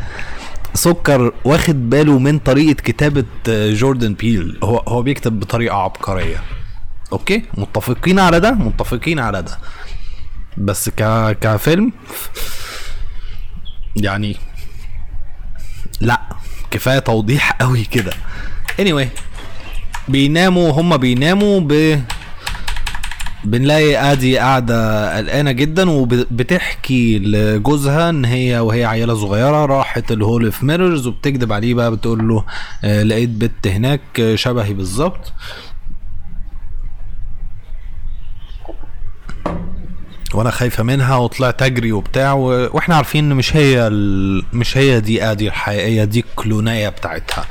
سكر 0.75 1.33
واخد 1.45 1.91
باله 1.91 2.19
من 2.19 2.39
طريقة 2.39 2.83
كتابة 2.83 3.25
جوردن 3.49 4.15
بيل. 4.15 4.59
هو 4.63 4.79
هو 4.79 5.03
بيكتب 5.03 5.41
بطريقة 5.41 5.77
عبقرية. 5.77 6.43
okay؟ 7.13 7.43
متفقين 7.55 8.19
على 8.19 8.41
ده؟ 8.41 8.51
متفقين 8.51 9.19
على 9.19 9.43
ده. 9.43 9.59
بس 10.57 10.89
ك 10.89 11.03
كفيلم 11.41 11.93
يعني 13.97 14.37
لا 16.01 16.21
كفاية 16.71 16.99
توضيح 16.99 17.53
قوي 17.53 17.85
كده. 17.85 18.13
Anyway 18.81 19.07
بيناموا 20.09 20.71
هما 20.73 20.97
بيناموا 20.97 21.61
ب 21.61 22.01
بنلاقي 23.45 24.13
آدي 24.13 24.39
قاعدة 24.39 25.17
قلقانة 25.17 25.53
جدا 25.53 25.91
وبتحكي 25.91 27.19
لجوزها 27.19 28.11
إن 28.11 28.25
هي 28.25 28.59
وهي 28.59 28.85
عيله 28.85 29.15
صغيرة 29.15 29.67
راحت 29.67 30.13
ال 30.13 30.21
hall 30.21 30.53
of 30.53 30.65
mirrors 30.67 31.07
وبتكذب 31.07 31.53
عليه 31.53 31.75
بقى 31.75 31.91
بتقول 31.91 32.29
له 32.29 32.45
آه، 32.85 33.03
لقيت 33.03 33.29
بنت 33.29 33.67
هناك 33.67 34.33
شبهي 34.35 34.75
بالظبط. 34.75 35.33
وأنا 40.35 40.51
خايفة 40.51 40.83
منها 40.83 41.17
وطلعت 41.17 41.63
أجري 41.63 41.93
وبتاع 41.93 42.33
و... 42.33 42.45
وإحنا 42.77 42.97
عارفين 42.97 43.25
إن 43.31 43.37
مش 43.37 43.57
هي 43.57 43.87
ال... 43.87 44.43
مش 44.53 44.77
هي 44.77 45.01
دي 45.01 45.25
آدي 45.25 45.49
الحقيقية 45.49 46.05
دي 46.05 46.21
الكلونية 46.21 46.89
بتاعتها. 46.89 47.45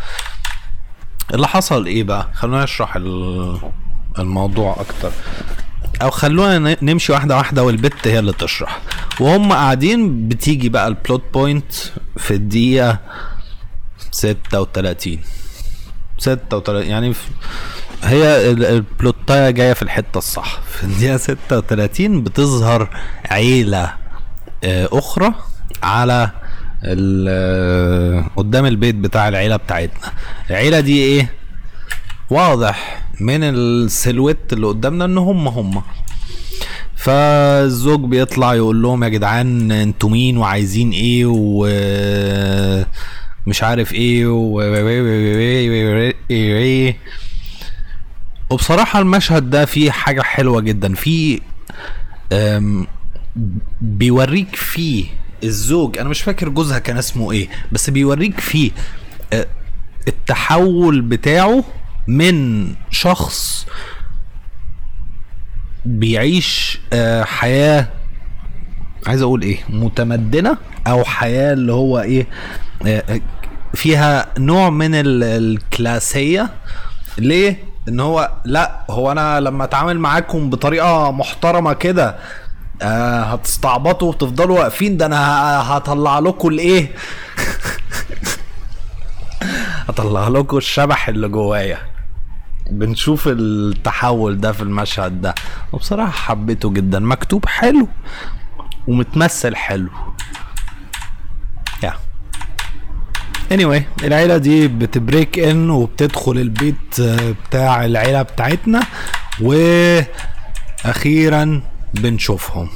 اللي 1.33 1.47
حصل 1.47 1.85
إيه 1.85 2.03
بقى؟ 2.03 2.29
خلونا 2.33 2.63
نشرح 2.63 2.95
ال... 2.95 3.57
الموضوع 4.19 4.75
أكتر. 4.79 5.11
أو 6.01 6.09
خلونا 6.09 6.77
نمشي 6.81 7.11
واحدة 7.13 7.37
واحدة 7.37 7.63
والبت 7.63 8.07
هي 8.07 8.19
اللي 8.19 8.33
تشرح. 8.33 8.79
وهم 9.19 9.53
قاعدين 9.53 10.27
بتيجي 10.27 10.69
بقى 10.69 10.87
البلوت 10.87 11.23
بوينت 11.33 11.73
في 12.17 12.31
الدقيقة 12.33 12.99
36 14.11 15.19
36 16.17 16.83
يعني 16.83 17.13
في 17.13 17.27
هي 18.03 18.51
ال- 18.51 18.65
البلوتايه 18.65 19.49
جاية 19.49 19.73
في 19.73 19.81
الحته 19.81 20.17
الصح 20.17 20.59
في 20.71 20.83
الدقيقه 20.83 21.17
36 21.17 22.23
بتظهر 22.23 22.89
عيله 23.31 23.93
آه، 24.63 24.89
أخرى 24.91 25.33
على 25.83 26.29
آه، 26.85 28.25
قدام 28.35 28.65
البيت 28.65 28.95
بتاع 28.95 29.27
العيله 29.27 29.55
بتاعتنا 29.55 30.11
العيله 30.49 30.79
دي 30.79 31.03
إيه 31.03 31.29
واضح 32.29 33.03
من 33.19 33.43
السيلويت 33.43 34.53
اللي 34.53 34.67
قدامنا 34.67 35.05
ان 35.05 35.17
هم 35.17 35.47
هم 35.47 35.83
فالزوج 36.95 37.99
بيطلع 37.99 38.53
يقول 38.55 38.81
لهم 38.81 39.03
يا 39.03 39.09
جدعان 39.09 39.71
أنتوا 39.71 40.09
مين 40.09 40.37
وعايزين 40.37 40.91
إيه 40.91 41.25
و 41.25 41.67
مش 43.47 43.63
عارف 43.63 43.93
إيه 43.93 44.25
و 44.27 44.61
وبصراحة 48.53 48.99
المشهد 48.99 49.49
ده 49.49 49.65
فيه 49.65 49.91
حاجة 49.91 50.21
حلوة 50.21 50.61
جدا. 50.61 50.95
فيه 50.95 51.39
بيوريك 53.81 54.55
فيه 54.55 55.05
الزوج 55.43 55.97
أنا 55.97 56.09
مش 56.09 56.21
فاكر 56.21 56.49
جوزها 56.49 56.79
كان 56.79 56.97
اسمه 56.97 57.31
إيه 57.31 57.49
بس 57.71 57.89
بيوريك 57.89 58.39
فيه 58.39 58.71
أه، 59.33 59.47
التحول 60.07 61.01
بتاعه 61.01 61.63
من 62.07 62.67
شخص 62.89 63.67
بيعيش 65.85 66.79
أه، 66.93 67.23
حياة 67.23 67.87
عايز 69.07 69.21
أقول 69.21 69.41
إيه 69.41 69.57
متمدنة 69.69 70.57
أو 70.87 71.03
حياة 71.03 71.53
اللي 71.53 71.73
هو 71.73 71.99
إيه 71.99 72.27
أه، 72.85 73.21
فيها 73.73 74.27
نوع 74.39 74.69
من 74.69 74.95
ال- 74.95 75.23
الكلاسية. 75.23 76.49
ليه؟ 77.17 77.72
إن 77.87 77.99
هو 77.99 78.31
لا 78.45 78.85
هو 78.89 79.11
أنا 79.11 79.39
لما 79.39 79.63
أتعامل 79.63 79.99
معاكم 79.99 80.49
بطريقة 80.49 81.11
محترمة 81.11 81.73
كده 81.73 82.15
آه 82.81 83.21
هتستعبطوا 83.23 84.09
وتفضلوا 84.09 84.59
واقفين 84.59 84.97
ده 84.97 85.05
أنا 85.05 85.17
هطلع 85.77 86.19
لكم 86.19 86.47
الإيه؟ 86.47 86.91
هطلع 89.89 90.27
لكم 90.27 90.57
الشبح 90.57 91.07
اللي 91.07 91.27
جوايا. 91.27 91.77
بنشوف 92.71 93.27
التحول 93.27 94.41
ده 94.41 94.51
في 94.51 94.61
المشهد 94.61 95.21
ده. 95.21 95.35
وبصراحة 95.73 96.11
حبيته 96.11 96.69
جدا. 96.73 96.99
مكتوب 96.99 97.45
حلو 97.45 97.87
ومتمثل 98.87 99.55
حلو 99.55 99.89
يا 101.83 101.93
anyway 103.51 103.81
العيلة 104.03 104.37
دي 104.37 104.67
بتبريك 104.67 105.39
ان 105.39 105.69
وبتدخل 105.69 106.31
البيت 106.31 106.99
آه، 106.99 107.33
بتاع 107.49 107.85
العيلة 107.85 108.21
بتاعتنا 108.21 108.83
وأخيرا 110.85 111.61
بنشوفهم. 111.93 112.69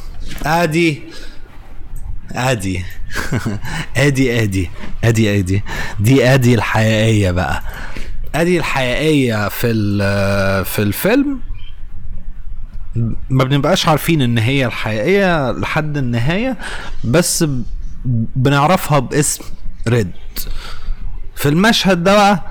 آدي 0.46 1.02
آدي. 2.32 2.84
آدي 3.98 4.44
آدي. 4.44 4.70
آدي 5.04 5.40
آدي. 5.40 5.64
دي 6.00 6.28
آدي 6.34 6.56
الحقيقية 6.56 7.32
بقى. 7.32 7.62
آدي 8.36 8.58
الحقيقية 8.58 9.48
في 9.50 9.68
ال- 9.68 10.66
في 10.66 10.82
الفيلم. 10.82 11.40
ما 13.30 13.44
بنبقاش 13.44 13.88
عارفين 13.88 14.22
إن 14.22 14.38
هي 14.38 14.66
الحقيقية 14.66 15.52
لحد 15.52 15.98
النهاية 15.98 16.58
بس 17.04 17.46
بنعرفها 18.36 19.00
باسم. 19.00 19.44
ريد 19.88 20.12
في 21.36 21.50
المشهد 21.50 22.04
ده 22.04 22.16
بقى 22.16 22.44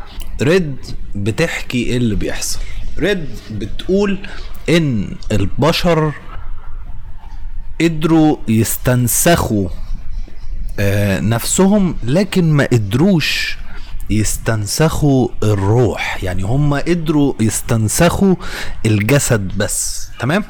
ريد 0.42 0.77
بتحكي 1.14 1.83
إيه 1.83 1.96
اللي 1.96 2.14
بيحصل. 2.14 2.59
ريد 2.99 3.27
بتقول 3.51 4.18
إن 4.68 5.16
البشر 5.33 6.12
قدروا 7.81 8.37
يستنسخوا 8.49 9.68
آه، 10.81 11.20
نفسهم 11.20 11.96
لكن 12.05 12.53
ما 12.53 12.64
قدروش 12.72 13.59
يستنسخوا 14.11 15.29
الروح. 15.42 16.25
يعني 16.25 16.42
هم 16.42 16.75
قدروا 16.75 17.35
يستنسخوا 17.40 18.35
الجسد 18.87 19.59
بس. 19.59 20.09
تمام؟ 20.20 20.44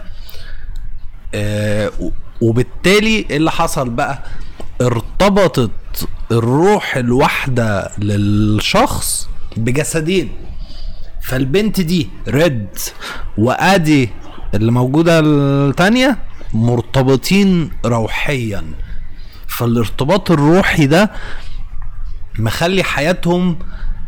آه، 1.35 1.93
وبالتالي 2.41 3.27
إيه 3.31 3.37
اللي 3.37 3.51
حصل 3.51 3.91
بقى؟ 3.91 4.23
ارتبطت 4.81 5.71
الروح 6.33 6.97
الواحدة 6.97 7.91
للشخص 7.99 9.29
بجسدين. 9.57 10.31
فالبنت 11.23 11.81
دي 11.81 12.09
ريد 12.29 12.67
وآدي 13.39 14.11
اللي 14.55 14.73
موجودة 14.73 15.21
التانية 15.21 16.19
مرتبطين 16.53 17.71
روحيا. 17.85 18.65
فالارتباط 19.49 20.31
الروحي 20.31 20.87
ده 20.87 21.11
مخلي 22.39 22.83
حياتهم 22.83 23.59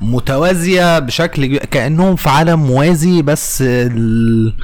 متوازية 0.01 0.99
بشكل 0.99 1.57
كأنهم 1.59 2.17
في 2.17 2.29
عالم 2.29 2.59
موازي 2.67 3.23
بس 3.23 3.63
ال... 3.63 4.55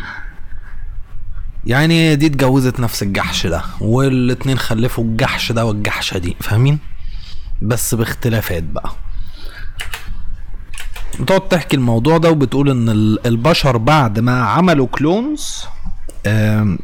يعني 1.64 2.16
دي 2.16 2.26
اتجوزت 2.26 2.80
نفس 2.80 3.02
الجحش 3.02 3.46
ده 3.46 3.62
والاتنين 3.80 4.58
خلفوا 4.58 5.04
الجحش 5.04 5.52
ده 5.52 5.64
والجحشة 5.66 6.18
دي 6.18 6.36
فاهمين؟ 6.40 6.78
بس 7.64 7.94
باختلافات 7.94 8.62
بقى. 8.62 8.90
بتقعد 11.20 11.48
تحكي 11.48 11.76
الموضوع 11.76 12.18
ده 12.18 12.30
وبتقول 12.30 12.70
إن 12.70 12.88
ال- 12.88 13.26
البشر 13.26 13.76
بعد 13.76 14.18
ما 14.20 14.42
عملوا 14.44 14.86
كلونز 14.86 15.64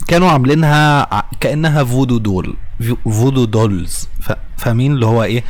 كانوا 0.08 0.30
عاملينها 0.30 1.06
كأنها 1.40 1.84
voodoo 1.84 2.18
doll 2.18 2.54
voo- 2.88 3.10
voodoo 3.10 3.44
dolls. 3.44 4.08
فاهمين؟ 4.58 4.92
اللي 4.92 5.06
هو 5.06 5.22
إيه؟ 5.22 5.44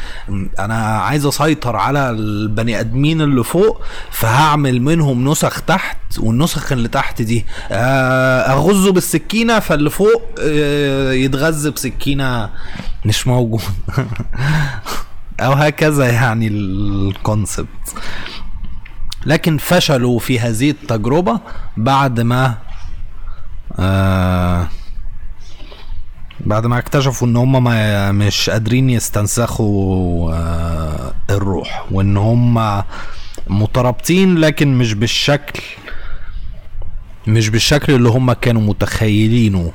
أنا 0.59 0.75
عايز 0.99 1.27
أسيطر 1.27 1.77
على 1.77 2.11
البني 2.11 2.81
آدمين 2.81 3.21
اللي 3.23 3.45
فوق 3.45 3.81
فهعمل 4.11 4.83
منهم 4.83 5.29
نسخ 5.31 5.61
تحت 5.63 5.99
والنسخ 6.19 6.73
اللي 6.73 6.89
تحت 6.89 7.23
دي 7.23 7.47
آه، 7.71 8.41
أغزه 8.53 8.93
بالسكينة 8.93 9.59
فاللي 9.59 9.91
فوق 9.91 10.23
آه، 10.41 11.13
يتغز 11.13 11.71
بسكينة 11.71 12.51
مش 13.05 13.27
موجود. 13.27 13.63
أو 15.41 15.53
هكذا 15.53 16.13
يعني 16.13 16.47
ال 16.49 16.67
concept 16.67 17.95
لكن 19.27 19.59
فشلوا 19.59 20.19
في 20.19 20.41
هذه 20.41 20.71
التجربة 20.71 21.41
بعد 21.77 22.21
ما 22.21 22.59
آه 23.79 24.69
بعد 26.41 26.67
ما 26.67 26.79
اكتشفوا 26.79 27.29
إن 27.29 27.37
هم 27.37 27.65
ما 27.65 28.13
مش 28.13 28.51
قادرين 28.51 28.91
يستنسخوا 28.91 30.33
آه 30.35 31.15
الروح 31.31 31.87
وإن 31.91 32.17
هم 32.17 32.83
مترابطين 33.49 34.39
لكن 34.39 34.79
مش 34.79 34.95
بالشكل 34.95 35.63
مش 37.27 37.49
بالشكل 37.49 37.93
اللي 37.95 38.09
هم 38.09 38.33
كانوا 38.33 38.63
متخيلينه. 38.63 39.73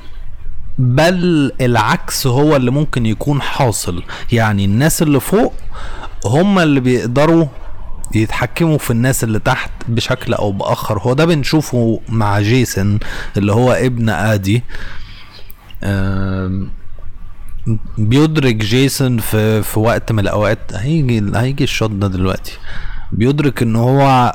بل 0.78 1.52
العكس 1.60 2.26
هو 2.26 2.56
اللي 2.56 2.70
ممكن 2.70 3.06
يكون 3.06 3.42
حاصل. 3.42 4.02
يعني 4.32 4.64
الناس 4.64 5.02
اللي 5.02 5.20
فوق 5.20 5.54
هم 6.26 6.58
اللي 6.58 6.80
بيقدروا 6.80 7.46
يتحكموا 8.14 8.78
في 8.78 8.90
الناس 8.90 9.24
اللي 9.24 9.38
تحت 9.38 9.70
بشكل 9.88 10.34
أو 10.34 10.52
بآخر. 10.52 10.98
هو 10.98 11.12
ده 11.12 11.24
بنشوفه 11.24 12.00
مع 12.08 12.40
جيسون 12.40 12.98
اللي 13.36 13.52
هو 13.52 13.72
ابن 13.72 14.08
آدي. 14.08 14.62
بيدرك 17.98 18.54
جيسون 18.54 19.18
في 19.18 19.62
في 19.62 19.78
وقت 19.78 20.12
من 20.12 20.18
الأوقات. 20.18 20.74
هيجي 20.74 21.24
هيجي 21.34 21.64
ال 21.64 21.69
shot 21.69 21.90
ده 21.90 22.08
دلوقتي. 22.08 22.58
بيدرك 23.12 23.62
إن 23.62 23.76
هو 23.76 24.34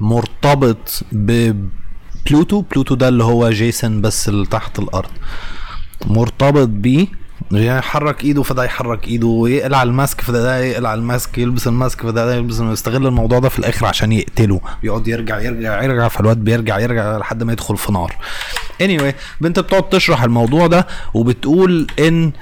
مرتبط 0.00 1.02
ببلوتو 1.12 1.79
بلوتو 2.26 2.94
ده 2.94 3.08
اللي 3.08 3.24
هو 3.24 3.50
جيسون 3.50 4.00
بس 4.00 4.28
اللي 4.28 4.46
تحت 4.46 4.78
الأرض. 4.78 5.10
مرتبط 6.06 6.68
بيه 6.68 7.06
يحرك 7.52 8.24
إيده 8.24 8.42
فده 8.42 8.64
يحرك 8.64 9.08
إيده 9.08 9.44
يقلع 9.46 9.82
ال 9.82 9.90
mask 9.90 10.20
فده 10.20 10.42
ده 10.42 10.58
يقلع 10.58 10.94
ال 10.94 11.03
mask 11.03 11.38
يلبس 11.38 11.66
ال 11.66 11.73
mask 11.73 12.00
فده 12.02 12.26
ده 12.26 12.34
يلبس 12.34 12.60
يستغل 12.60 13.06
الموضوع 13.06 13.38
ده 13.38 13.48
في 13.48 13.58
الآخر 13.58 13.86
عشان 13.86 14.12
يقتله. 14.12 14.60
يقعد 14.82 15.08
يرجع 15.08 15.40
يرجع 15.40 15.82
يرجع 15.82 16.08
فالواد 16.08 16.36
بيرجع 16.44 16.78
يرجع 16.78 17.18
لحد 17.18 17.42
ما 17.42 17.52
يدخل 17.52 17.76
في 17.76 17.92
نار. 17.92 18.16
Anyway 18.82 19.14
بنت 19.40 19.58
بتقعد 19.58 19.88
تشرح 19.88 20.22
الموضوع 20.22 20.66
ده 20.66 20.86
وبتقول 21.14 21.86
إن 21.98 22.32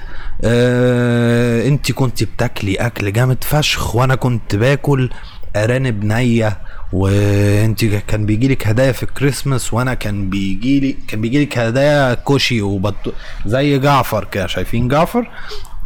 آه 0.43 1.67
انت 1.67 1.91
كنت 1.91 2.23
بتاكلي 2.23 2.75
أكل 2.75 3.13
جامد 3.13 3.43
فشخ 3.43 3.95
وأنا 3.95 4.15
كنت 4.15 4.55
باكل 4.55 5.09
أرانب 5.55 6.03
نية 6.03 6.57
وانت 6.93 7.85
كان 7.85 8.25
بيجي 8.25 8.47
لك 8.47 8.67
هدايا 8.67 8.91
في 8.91 9.03
الكريسماس 9.03 9.73
وأنا 9.73 9.93
كان 9.93 10.29
بيجي 10.29 10.79
لي 10.79 10.95
كان 11.07 11.21
بيجي 11.21 11.45
لك 11.45 11.57
هدايا 11.57 12.13
كوشي 12.13 12.61
وبط 12.61 13.13
زي 13.45 13.79
جعفر 13.79 14.23
كده. 14.25 14.47
شايفين 14.47 14.87
جعفر؟ 14.87 15.29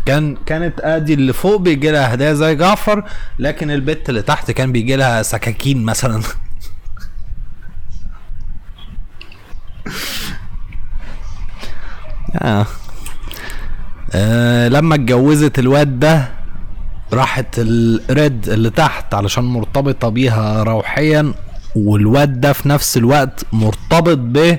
كان 0.05 0.37
كانت 0.45 0.79
ادي 0.81 1.13
اللي 1.13 1.33
فوق 1.33 1.55
بيجي 1.61 1.91
لها 1.91 2.13
هدايا 2.13 2.33
زي 2.33 2.55
جعفر 2.55 3.03
لكن 3.39 3.71
البت 3.71 4.09
اللي 4.09 4.21
تحت 4.21 4.51
كان 4.51 4.71
بيجي 4.71 4.95
لها 4.95 5.21
سكاكين 5.23 5.83
مثلا. 5.83 6.21
آه. 12.41 12.65
آه 14.11 14.67
لما 14.67 14.95
اتجوزت 14.95 15.59
الواد 15.59 15.99
ده 15.99 16.42
راحت 17.13 17.45
الريد 17.57 18.49
اللي 18.49 18.69
تحت 18.69 19.13
علشان 19.13 19.43
مرتبطة 19.43 20.09
بيها 20.09 20.63
روحيا 20.63 21.33
والواد 21.75 22.41
ده 22.41 22.53
في 22.53 22.69
نفس 22.69 22.97
الوقت 22.97 23.45
مرتبط 23.53 24.17
ب 24.17 24.57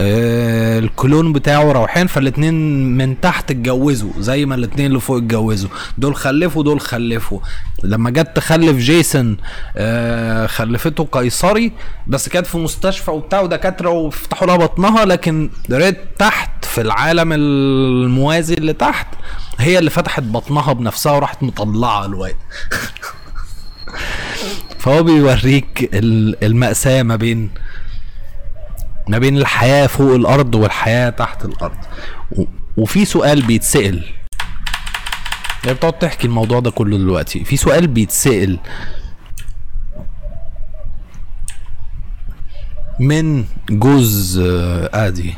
آه، 0.00 0.78
ال 0.78 0.87
clone 0.87 1.32
بتاعه 1.32 1.72
روحيا 1.72 2.04
فالاتنين 2.04 2.54
من 2.96 3.20
تحت 3.20 3.50
اتجوزوا 3.50 4.10
زي 4.18 4.46
ما 4.46 4.54
الاتنين 4.54 4.86
اللي 4.86 5.00
فوق 5.00 5.16
اتجوزوا. 5.16 5.68
دول 5.98 6.16
خلفوا 6.16 6.62
دول 6.62 6.80
خلفوا. 6.80 7.40
لما 7.84 8.10
جت 8.10 8.36
تخلف 8.36 8.76
جيسون 8.76 9.36
آه، 9.76 10.46
خلفته 10.46 11.08
قيصري 11.12 11.72
بس 12.06 12.28
كانت 12.28 12.46
في 12.46 12.58
مستشفى 12.58 13.10
وبتاع 13.10 13.40
ودكاترة 13.40 13.88
وفتحوا 13.90 14.46
لها 14.46 14.56
بطنها 14.56 15.04
لكن 15.04 15.50
ريد 15.70 15.94
تحت 16.18 16.64
في 16.64 16.80
العالم 16.80 17.32
الموازي 17.32 18.54
اللي 18.54 18.72
تحت 18.72 19.06
هي 19.58 19.78
اللي 19.78 19.90
فتحت 19.90 20.22
بطنها 20.22 20.72
بنفسها 20.72 21.12
وراحت 21.12 21.42
مطلعة 21.42 22.04
الواد. 22.06 22.34
فهو 24.78 25.02
بيوريك 25.02 25.90
ال- 25.94 26.44
المأساة 26.44 27.02
ما 27.02 27.16
بين 27.16 27.50
ما 29.08 29.18
بين 29.18 29.36
الحياة 29.36 29.86
فوق 29.86 30.14
الأرض 30.14 30.54
والحياة 30.54 31.10
تحت 31.10 31.44
الأرض. 31.44 31.76
و- 32.32 32.44
وفي 32.76 33.04
سؤال 33.04 33.42
بيتسأل. 33.42 34.04
هي 35.64 35.74
بتقعد 35.74 35.92
تحكي 35.98 36.26
الموضوع 36.26 36.60
ده 36.60 36.70
كله 36.70 36.98
دلوقتي. 36.98 37.44
في 37.44 37.56
سؤال 37.56 37.86
بيتسأل. 37.86 38.58
من 43.00 43.44
جوز 43.70 44.38
آه، 44.38 44.90
ادي 45.06 45.34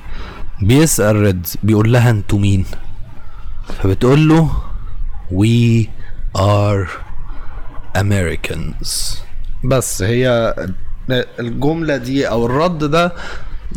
بيسأل 0.62 1.16
ريد 1.16 1.46
بيقول 1.62 1.92
لها 1.92 2.11
أنتوا 2.11 2.38
مين؟ 2.38 2.64
فبتقول 3.83 4.28
له 4.28 4.50
we 5.33 5.87
are 6.38 6.88
Americans. 7.98 9.18
بس 9.64 10.02
هي 10.02 10.54
الجملة 11.40 11.96
دي 11.96 12.28
أو 12.28 12.46
الرد 12.46 12.85
ده 12.85 13.12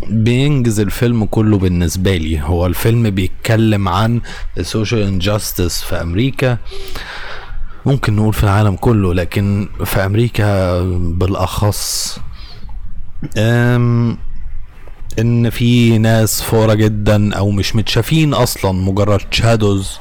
بينجز 0.09 0.79
الفيلم 0.79 1.25
كله 1.25 1.57
بالنسبة 1.57 2.17
لي. 2.17 2.41
هو 2.41 2.65
الفيلم 2.65 3.09
بيتكلم 3.09 3.89
عن 3.89 4.21
ال 4.57 4.63
social 4.63 5.01
injustice 5.01 5.83
في 5.83 5.95
أمريكا. 6.01 6.57
ممكن 7.85 8.15
نقول 8.15 8.33
في 8.33 8.43
العالم 8.43 8.75
كله 8.75 9.13
لكن 9.13 9.69
في 9.85 10.05
أمريكا 10.05 10.81
بالأخص. 10.99 12.19
أمم 13.37 14.17
إن 15.19 15.49
في 15.49 15.97
ناس 15.97 16.41
poor 16.41 16.73
جدا 16.73 17.35
أو 17.35 17.51
مش 17.51 17.75
متشافين 17.75 18.33
أصلا 18.33 18.71
مجرد 18.71 19.21
shadows 19.31 19.99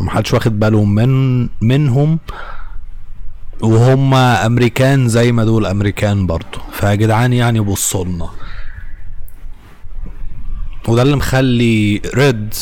محدش 0.00 0.34
واخد 0.34 0.60
باله 0.60 0.84
من 0.84 1.42
منهم. 1.60 2.18
وهم 3.62 4.14
أمريكان 4.14 5.08
زي 5.08 5.32
ما 5.32 5.44
دول 5.44 5.66
أمريكان 5.66 6.26
برضو. 6.26 6.58
فيا 6.72 6.94
جدعان 6.94 7.32
يعني 7.32 7.60
بصوا 7.60 8.04
لنا 8.04 8.28
وده 10.88 11.02
اللي 11.02 11.16
مخلي 11.16 12.02
ريد 12.14 12.54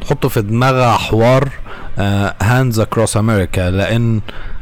تحط 0.00 0.26
في 0.26 0.42
دماغها 0.42 0.96
حوار 0.96 1.48
Hands 2.42 2.80
Across 2.80 3.16
America 3.16 3.70
لأن 3.70 4.20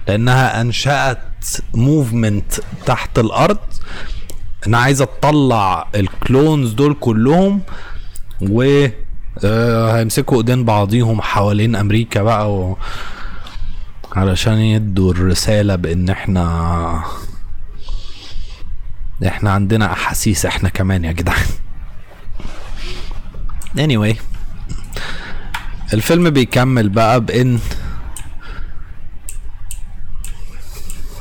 لأنها 0.08 0.60
أنشأت 0.60 1.18
موفمنت 1.74 2.52
تحت 2.86 3.18
الأرض. 3.18 3.58
أنا 4.66 4.78
عايزه 4.78 5.04
تطلع 5.04 5.88
الكلونز 5.94 6.72
دول 6.72 6.96
كلهم 7.00 7.60
و 8.42 8.86
آه، 9.44 9.98
هيمسكوا 9.98 10.38
ايدين 10.38 10.64
بعضيهم 10.64 11.20
حوالين 11.22 11.76
أمريكا 11.76 12.22
بقى 12.22 12.52
و... 12.54 12.76
علشان 14.16 14.58
يدوا 14.58 15.12
الرسالة 15.12 15.76
بإن 15.76 16.08
إحنا 16.10 17.04
إحنا 19.26 19.50
عندنا 19.50 19.92
أحاسيس 19.92 20.46
إحنا 20.46 20.68
كمان 20.68 21.04
يا 21.04 21.12
جدعان. 21.12 21.46
Anyway 23.76 24.16
الفيلم 25.94 26.30
بيكمل 26.30 26.88
بقى 26.88 27.20
بإن 27.20 27.58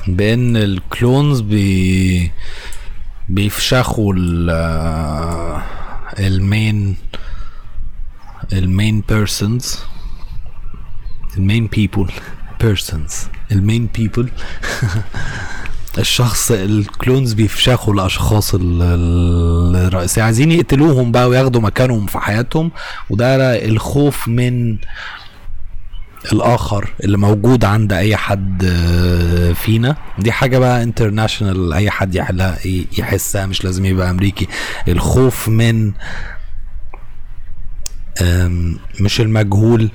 بإن 0.07 0.57
ال 0.57 0.70
clones 0.70 1.41
بي 1.41 2.32
بيفشخوا 3.30 4.13
ال 4.17 4.49
المين 6.20 6.97
المين 8.53 9.01
بيرسونز 9.09 9.80
المين 11.38 11.67
بيبول 11.67 12.11
بيرسونز 12.62 13.14
المين 13.51 13.89
بيبول 13.95 14.30
الشخص 15.97 16.51
ال 16.51 16.63
clones 16.63 17.34
بيفشخوا 17.34 17.93
الأشخاص 17.93 18.53
ال- 18.56 18.82
ال- 18.82 19.76
الرئيسية. 19.88 20.22
عايزين 20.24 20.51
يقتلوهم 20.51 21.12
بقى 21.12 21.30
وياخدوا 21.30 21.62
مكانهم 21.62 22.06
في 22.06 22.20
حياتهم. 22.20 22.72
وده 23.10 23.66
الخوف 23.66 24.28
من 24.28 24.78
الآخر 26.34 26.89
اللي 27.03 27.18
موجود 27.18 27.66
عند 27.66 27.93
أي 27.93 28.16
حد 28.16 28.64
آه، 28.66 29.53
فينا. 29.53 29.95
دي 30.20 30.32
حاجة 30.32 30.58
بقى 30.58 30.84
انترناشونال 30.84 31.74
أي 31.74 31.89
حد 31.91 32.16
يحلها 32.16 32.58
يحسها 32.97 33.45
مش 33.45 33.64
لازم 33.64 33.86
يبقى 33.86 34.10
أمريكي. 34.10 34.47
الخوف 34.88 35.49
من 35.49 35.91
مش 39.01 39.22
المجهول 39.22 39.89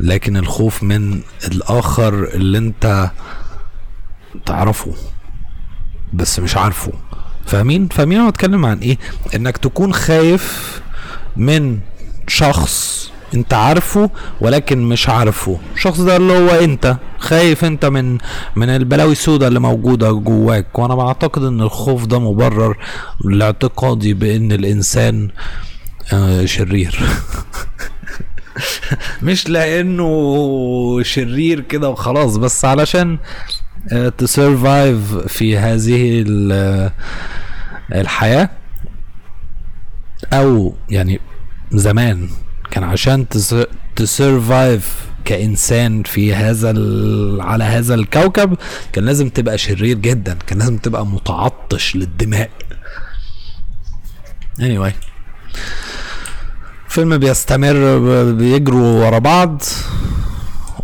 لكن 0.00 0.36
الخوف 0.36 0.82
من 0.82 1.20
الآخر 1.48 2.24
اللي 2.24 2.58
انت 2.58 3.10
تعرفه 4.46 4.94
بس 6.12 6.38
مش 6.38 6.56
عارفه. 6.56 6.92
فاهمين؟ 7.46 7.88
فاهمين 7.88 8.20
أنا 8.20 8.30
بتكلم 8.30 8.66
عن 8.66 8.78
إيه؟ 8.78 8.98
إنك 9.34 9.56
تكون 9.56 9.92
خايف 9.94 10.80
من 11.36 11.78
شخص 12.28 13.00
انت 13.34 13.54
عارفه 13.54 14.10
ولكن 14.40 14.78
مش 14.82 15.08
عارفه. 15.08 15.58
الشخص 15.74 16.00
ده 16.00 16.16
اللي 16.16 16.32
هو 16.32 16.48
انت 16.48 16.96
خايف 17.18 17.64
انت 17.64 17.84
من 17.84 18.18
من 18.56 18.68
البلاوي 18.68 19.12
السوداء 19.12 19.48
اللي 19.48 19.60
موجودة 19.60 20.12
جواك. 20.12 20.78
وأنا 20.78 20.94
بعتقد 20.94 21.42
إن 21.44 21.60
الخوف 21.60 22.06
ده 22.06 22.18
مبرر 22.18 22.76
لاعتقادي 23.24 24.14
بإن 24.14 24.52
الإنسان 24.52 25.28
آه، 26.12 26.44
شرير. 26.44 27.00
مش 29.22 29.48
لأنه 29.48 31.02
شرير 31.02 31.60
كده 31.60 31.88
وخلاص 31.90 32.36
بس 32.36 32.64
علشان 32.64 33.18
تسرفايف 34.18 35.14
في 35.16 35.58
هذه 35.58 36.24
ال- 36.26 36.90
الحياة 37.94 38.50
أو 40.32 40.74
يعني 40.90 41.20
زمان 41.72 42.28
كان 42.70 42.84
عشان 42.84 43.26
تسرفايف 43.96 45.06
كإنسان 45.24 46.02
في 46.02 46.34
هذا 46.34 46.68
على 47.42 47.64
هذا 47.64 47.94
الكوكب 47.94 48.56
كان 48.92 49.04
لازم 49.04 49.28
تبقى 49.28 49.58
شرير 49.58 49.96
جدا 49.98 50.34
كان 50.46 50.58
لازم 50.58 50.76
تبقى 50.78 51.06
متعطش 51.06 51.96
للدماء. 51.96 52.50
Anyway. 54.60 54.92
فيلم 56.90 57.18
بيستمر 57.18 57.98
بيجروا 58.32 59.04
ورا 59.06 59.18
بعض 59.18 59.62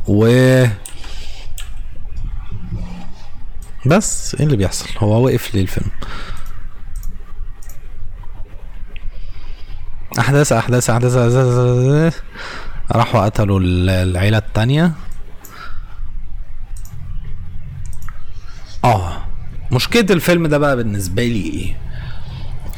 و 0.08 0.26
بس 3.86 4.34
إيه 4.34 4.44
اللي 4.46 4.56
بيحصل؟ 4.56 4.86
هو 4.98 5.24
وقف 5.24 5.54
ليه 5.54 5.62
الفيلم 5.62 5.90
أحداث 10.18 10.52
أحداث 10.52 10.90
أحداث, 10.90 11.16
أحداث. 11.16 12.20
راحوا 12.92 13.24
قتلوا 13.24 13.60
ال- 13.60 13.90
العيلة 13.90 14.38
التانية. 14.38 14.92
آه 18.84 19.22
مشكلة 19.72 20.06
الفيلم 20.10 20.46
ده 20.46 20.58
بقى 20.58 20.76
بالنسبة 20.76 21.22
لي 21.24 21.42
إيه؟ 21.42 21.76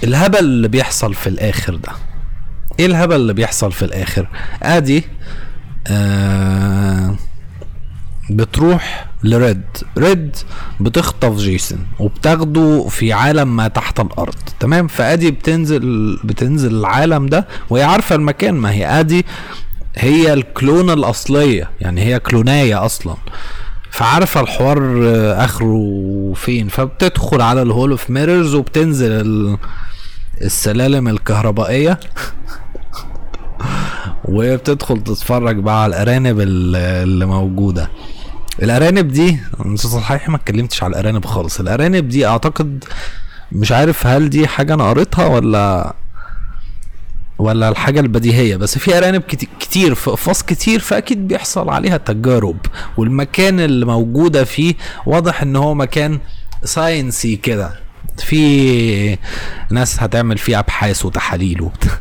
الهبل 0.04 0.38
اللي 0.38 0.68
بيحصل 0.68 1.14
في 1.14 1.26
الآخر 1.26 1.74
ده. 1.76 1.92
إيه 2.78 2.86
الهبل 2.86 3.16
اللي 3.16 3.32
بيحصل 3.34 3.72
في 3.72 3.84
الآخر؟ 3.84 4.28
آدي 4.62 5.04
آه 5.86 7.14
بتروح 8.30 9.06
لريد. 9.24 9.62
ريد 9.98 10.36
بتخطف 10.80 11.36
جيسون 11.36 11.86
وبتاخده 11.98 12.86
في 12.90 13.12
عالم 13.12 13.56
ما 13.56 13.68
تحت 13.68 14.00
الأرض 14.00 14.34
تمام؟ 14.60 14.86
ف 14.86 14.93
Addie 14.93 15.30
بتنزل 15.30 16.18
بتنزل 16.24 16.74
العالم 16.74 17.26
ده 17.26 17.46
وهي 17.70 17.82
عارفة 17.82 18.14
المكان. 18.16 18.54
ما 18.54 18.72
هي 18.72 18.86
Addie 19.00 19.26
هي 19.96 20.32
ال 20.32 20.41
clone 20.41 20.84
ه 20.84 20.92
الأصلية 20.92 21.70
يعني 21.80 22.00
هي 22.00 22.18
clone 22.18 22.65
اية 22.65 22.84
أصلا. 22.84 23.14
فعارفة 23.90 24.40
الحوار 24.40 24.78
آخره 25.44 26.32
فين. 26.36 26.68
فبتدخل 26.68 27.40
على 27.40 27.62
ال 27.62 27.68
hall 27.68 27.90
of 27.90 28.10
mirrors 28.10 28.54
وبتنزل 28.54 29.10
ال- 29.12 29.58
السلالم 30.42 31.08
الكهربائية. 31.08 32.00
وبتدخل 34.24 35.00
تتفرج 35.04 35.56
بقى 35.56 35.82
على 35.82 35.90
الأرانب 36.02 36.40
ال- 36.40 36.76
اللي 36.76 37.26
موجودة. 37.26 37.90
الأرانب 38.62 39.08
دي 39.08 39.38
صحيح 39.76 40.28
ما 40.28 40.36
اتكلمتش 40.36 40.82
على 40.82 40.90
الأرانب 40.90 41.24
خالص. 41.24 41.60
الأرانب 41.60 42.08
دي 42.08 42.26
أعتقد 42.26 42.84
مش 43.52 43.72
عارف 43.72 44.06
هل 44.06 44.30
دي 44.30 44.48
حاجة 44.48 44.74
أنا 44.74 44.88
قريتها 44.90 45.26
ولا 45.26 45.94
ولا 47.38 47.68
الحاجة 47.68 48.00
البديهية. 48.00 48.56
بس 48.56 48.78
في 48.78 48.98
أرانب 48.98 49.22
كت- 49.22 49.48
كتير 49.60 49.94
في 49.94 50.08
اقفاص 50.10 50.42
كتير 50.42 50.80
فأكيد 50.80 51.28
بيحصل 51.28 51.68
عليها 51.68 51.96
تجارب. 51.96 52.56
والمكان 52.96 53.60
اللي 53.60 53.86
موجودة 53.86 54.44
فيه 54.44 54.74
واضح 55.06 55.42
إن 55.42 55.56
هو 55.56 55.74
مكان 55.74 56.18
ساينسي 56.64 57.36
كده. 57.36 57.80
في 58.18 59.18
ناس 59.70 60.02
هتعمل 60.02 60.38
فيه 60.38 60.58
أبحاث 60.58 61.04
وتحاليل 61.04 61.62
وبتاع 61.62 61.92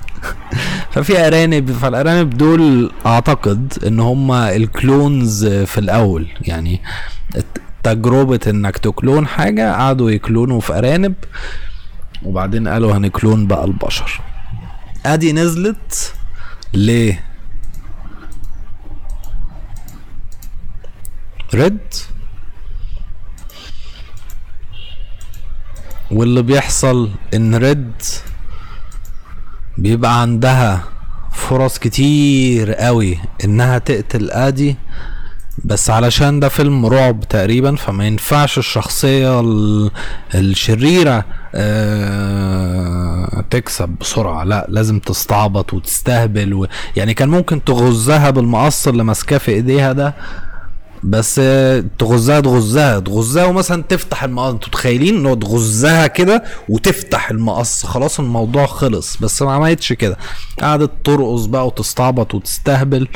ففي 0.98 1.28
أرانب 1.28 1.72
فالأرانب 1.72 2.30
دول 2.38 2.91
أعتقد 3.06 3.74
إن 3.88 4.00
هم 4.00 4.32
الكلونز 4.32 5.45
في 5.48 5.78
الأول. 5.78 6.28
يعني 6.41 6.82
تجربة 7.84 8.39
إنك 8.48 8.78
تكلون 8.78 9.28
حاجة 9.28 9.74
قعدوا 9.74 10.12
يكلونوا 10.12 10.62
في 10.62 10.78
أرانب 10.78 11.14
وبعدين 12.24 12.68
قالوا 12.68 12.98
هنكلون 12.98 13.48
بقى 13.48 13.66
البشر. 13.66 14.22
أدي 15.06 15.34
نزلت 15.34 16.14
ليه 16.74 17.24
ريد 21.54 21.80
واللي 26.12 26.41
بيحصل 26.41 27.10
إن 27.34 27.56
ريد 27.56 27.91
بيبقى 29.78 30.21
عندها 30.21 30.84
فرص 31.34 31.78
كتير 31.80 32.73
قوي 32.73 33.19
إنها 33.45 33.78
تقتل 33.78 34.32
آدي 34.32 34.75
بس 35.65 35.89
علشان 35.89 36.39
ده 36.39 36.49
فيلم 36.49 36.86
رعب 36.86 37.19
تقريبا 37.30 37.75
فما 37.75 38.07
ينفعش 38.07 38.57
الشخصية 38.57 39.39
ال- 39.39 39.91
الشريرة 40.36 41.25
آه، 41.55 43.43
تكسب 43.49 43.89
بسرعة. 43.89 44.43
لا 44.43 44.65
لازم 44.69 44.99
تستعبط 44.99 45.73
وتستهبل 45.73 46.53
و... 46.53 46.67
يعني 46.95 47.13
كان 47.13 47.30
ممكن 47.30 47.63
تغزها 47.63 48.30
بالمقص 48.30 48.88
اللي 48.88 49.03
ماسكاه 49.03 49.38
في 49.38 49.51
إيديها 49.51 49.91
ده 49.93 50.15
بس 51.10 51.36
تغزها 51.99 52.39
تغزها 52.39 52.99
تغزها 52.99 53.45
ومثلا 53.45 53.84
تفتح 53.84 54.24
المقص. 54.24 54.49
أنتوا 54.53 54.68
متخيلين 54.70 55.28
ان 55.28 55.39
تغزها 55.39 56.08
كده 56.08 56.43
وتفتح 56.70 57.30
المقص؟ 57.30 57.86
خلاص 57.86 58.20
الموضوع 58.20 58.66
خلص. 58.66 59.18
بس 59.18 59.41
ما 59.41 59.51
عملتش 59.53 59.93
كده. 59.93 60.18
قعدت 60.62 60.91
ترقص 61.03 61.45
بقى 61.45 61.68
وتستعبط 61.68 62.34
وتستهبل 62.36 63.08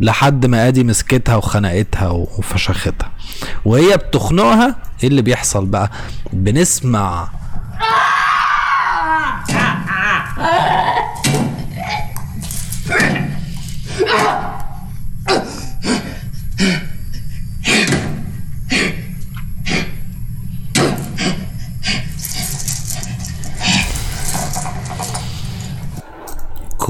لحد 0.00 0.46
ما 0.46 0.68
آدي 0.68 0.84
مسكتها 0.84 1.36
وخنقتها 1.36 2.08
وفشختها. 2.08 3.10
وهي 3.64 3.96
بتخنقها. 3.96 4.76
إيه 5.02 5.08
اللي 5.08 5.22
بيحصل 5.22 5.66
بقى؟ 5.66 5.90
بنسمع. 6.32 7.28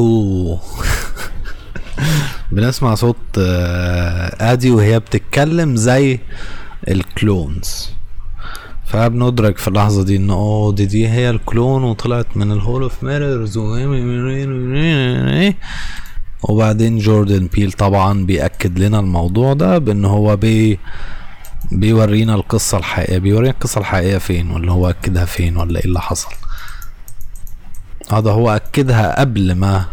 كو 0.02 0.58
بنسمع 2.52 2.94
صوت 2.94 3.16
آه، 3.38 4.52
Addie 4.52 4.70
وهي 4.70 4.98
بتتكلم 5.00 5.76
زي 5.76 6.18
ال 6.88 7.01
clones. 7.01 7.90
فبندرك 8.86 9.58
في 9.58 9.68
اللحظة 9.68 10.04
دي 10.04 10.16
ان 10.16 10.30
آه 10.30 10.72
دي 10.72 10.86
دي 10.86 11.08
هي 11.08 11.30
ال 11.30 11.39
clone 11.39 11.82
وطلعت 11.84 12.36
من 12.36 12.52
ال 12.52 12.58
hall 12.58 12.82
of 12.82 13.04
mirrors 13.04 13.56
وبعدين 16.42 16.98
جوردن 16.98 17.46
بيل 17.46 17.72
طبعا 17.72 18.24
بيأكد 18.26 18.78
لنا 18.78 19.00
الموضوع 19.00 19.52
ده 19.52 19.78
بإن 19.78 20.04
هو 20.04 20.36
بي 20.36 20.78
بيورينا 21.72 22.34
القصة 22.34 22.78
الحقيقية. 22.78 23.18
بيورينا 23.18 23.50
القصة 23.50 23.80
الحقيقية 23.80 24.18
فين 24.18 24.50
ولا 24.50 24.72
هو 24.72 24.90
أكدها 24.90 25.24
فين 25.24 25.56
ولا 25.56 25.78
إيه 25.78 25.84
اللي 25.84 26.00
حصل. 26.00 26.30
هذا 28.12 28.30
هو 28.30 28.50
أكدها 28.50 29.20
قبل 29.20 29.52
ما 29.54 29.84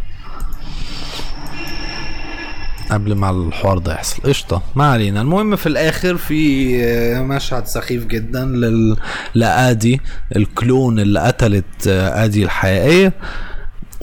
قبل 2.91 3.15
ما 3.15 3.29
الحوار 3.29 3.77
ده 3.77 3.93
يحصل. 3.93 4.21
قشطة. 4.23 4.61
ما 4.75 4.91
علينا. 4.91 5.21
المهم 5.21 5.55
في 5.55 5.67
الآخر 5.67 6.17
في 6.17 6.71
آه، 6.85 7.21
مشهد 7.21 7.65
سخيف 7.65 8.05
جدا 8.05 8.45
لل... 8.45 8.97
لآدي 9.35 10.01
الكلون 10.35 10.99
اللي 10.99 11.19
قتلت 11.19 11.87
آه، 11.87 12.25
آدي 12.25 12.43
الحقيقية 12.43 13.13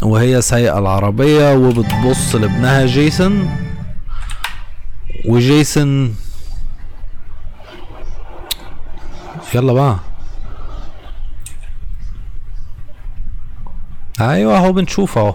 وهي 0.03 0.43
سايقة 0.43 0.79
العربية 0.79 1.55
وبتبص 1.55 2.35
لابنها 2.35 2.87
جيسون. 2.87 3.51
وجيسون 5.25 6.15
يلا 9.55 9.73
بقى. 9.73 9.97
أيوه 14.21 14.57
اهو 14.57 14.73
بنشوف 14.73 15.19
اهو 15.19 15.35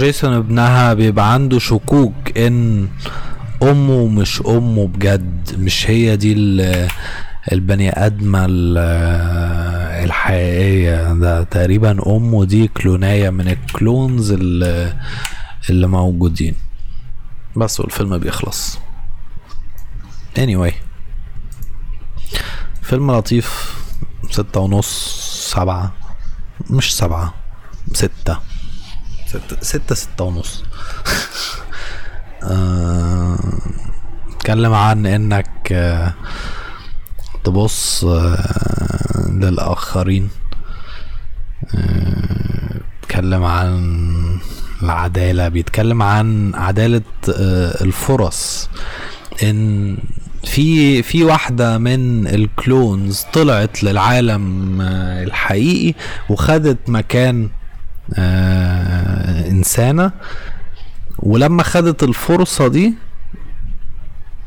جيسون 0.00 0.32
ابنها 0.32 0.94
بيبقى 0.94 1.32
عنده 1.32 1.58
شكوك 1.58 2.38
إن 2.38 2.88
أمه 3.62 4.06
مش 4.06 4.42
أمه 4.46 4.86
بجد 4.88 5.54
مش 5.58 5.90
هي 5.90 6.16
دي 6.16 6.32
ال- 6.32 6.88
البني 7.52 7.90
آدمة 8.06 8.44
ال- 8.48 8.78
الحقيقية. 10.04 11.12
ده 11.12 11.42
تقريبا 11.42 12.16
أمه 12.16 12.44
دي 12.44 12.68
كلونايه 12.68 13.30
من 13.30 13.48
الكلونز 13.48 14.30
اللي, 14.32 14.96
اللي 15.70 15.86
موجودين. 15.86 16.54
بس 17.56 17.80
والفيلم 17.80 18.18
بيخلص. 18.18 18.78
Anyway. 20.38 20.72
فيلم 22.82 23.12
لطيف. 23.12 23.74
ستة 24.30 24.60
ونص 24.60 24.90
سبعة. 25.54 25.92
مش 26.70 26.96
سبعة 26.96 27.34
ستة. 27.92 28.38
ستة 29.30 29.56
ستة 29.62 29.94
ستة 29.94 30.24
ونص. 30.24 30.64
آه، 32.42 33.38
اتكلم 34.36 34.74
عن 34.74 35.06
إنك 35.06 35.72
آه، 35.72 36.14
تبص 37.44 38.04
آه، 38.04 39.28
للآخرين. 39.28 40.28
آه، 41.74 42.80
بيتكلم 43.00 43.44
عن 43.44 44.38
العدالة 44.82 45.48
بيتكلم 45.48 46.02
عن 46.02 46.54
عدالة 46.54 47.02
الفرص. 47.80 48.68
إن 49.42 49.96
في 50.44 51.02
في 51.02 51.24
واحدة 51.24 51.78
من 51.78 52.26
الكلونز 52.26 53.26
طلعت 53.32 53.84
للعالم 53.84 54.80
الحقيقي 54.80 55.94
وخدت 56.30 56.78
مكان 56.88 57.50
إنسانة 59.60 60.12
ولما 61.18 61.62
خدت 61.62 62.02
الفرصة 62.02 62.68
دي 62.68 62.94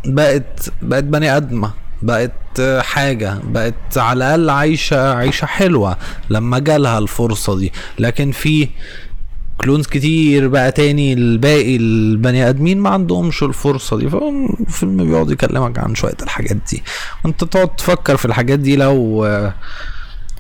بقت 0.06 0.70
بقت 0.82 1.04
بني 1.04 1.38
آدمة 1.38 1.72
بقت 2.02 2.62
حاجة 2.80 3.38
بقت 3.44 3.98
على 3.98 4.36
الأقل 4.36 4.50
عايشة 4.50 5.14
عيشه 5.16 5.46
حلوة 5.46 5.98
لما 6.30 6.60
جالها 6.60 7.00
الفرصة 7.00 7.58
دي. 7.58 7.74
لكن 8.00 8.32
في 8.32 8.70
كلونز 9.58 9.88
كتير 9.88 10.48
بقى 10.48 10.72
تاني 10.72 11.14
الباقي 11.14 11.76
البني 11.76 12.50
آدمين 12.50 12.80
ما 12.80 12.90
عندهمش 12.90 13.44
الفرصة 13.44 13.98
دي. 13.98 14.10
فالفيلم 14.10 14.98
بيقعد 15.10 15.32
يكلمك 15.32 15.80
عن 15.80 15.96
شوية 15.96 16.18
الحاجات 16.22 16.58
دي. 16.72 16.84
وانت 17.26 17.44
تقعد 17.44 17.76
تفكر 17.76 18.18
في 18.18 18.26
الحاجات 18.26 18.60
دي 18.60 18.76
لو 18.76 19.26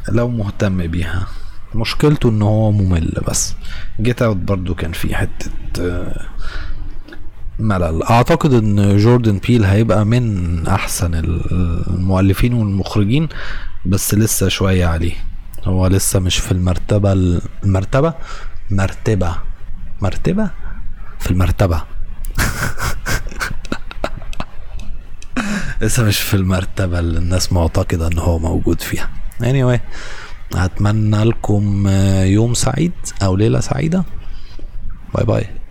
لو 0.09 0.27
مهتم 0.27 0.87
بيها. 0.87 1.27
مشكلته 1.75 2.29
ان 2.29 2.41
هو 2.41 2.71
ممل 2.71 3.13
بس 3.27 3.55
جيت 4.01 4.21
اوت 4.21 4.37
برضو 4.37 4.75
كان 4.75 4.91
في 4.91 5.15
حتة 5.15 5.51
آه، 5.79 6.21
ملل. 7.59 8.03
أعتقد 8.03 8.53
إن 8.53 8.97
جوردن 8.97 9.37
بيل 9.47 9.65
هيبقى 9.65 10.05
من 10.05 10.67
أحسن 10.67 11.15
ال- 11.15 11.51
المؤلفين 11.87 12.53
والمخرجين 12.53 13.29
بس 13.85 14.13
لسه 14.15 14.47
شوية 14.49 14.85
عليه. 14.85 15.13
هو 15.63 15.87
لسه 15.87 16.19
مش 16.19 16.37
في 16.37 16.51
المرتبة 16.51 17.13
المرتبة؟ 17.63 18.13
مرتبة. 18.71 19.35
مرتبة؟ 20.01 20.49
في 21.19 21.31
المرتبة. 21.31 21.83
لسه 25.81 26.03
مش 26.03 26.19
في 26.19 26.33
المرتبة 26.33 26.99
اللي 26.99 27.17
الناس 27.19 27.53
معتقدة 27.53 28.07
إن 28.07 28.17
هو 28.19 28.39
موجود 28.39 28.81
فيها. 28.81 29.09
Anyway 29.41 29.79
اتمنى 30.55 31.23
لكم 31.23 31.87
يوم 32.23 32.53
سعيد 32.53 32.91
أو 33.23 33.35
ليلة 33.35 33.59
سعيدة. 33.59 34.03
باي 35.15 35.25
باي. 35.25 35.62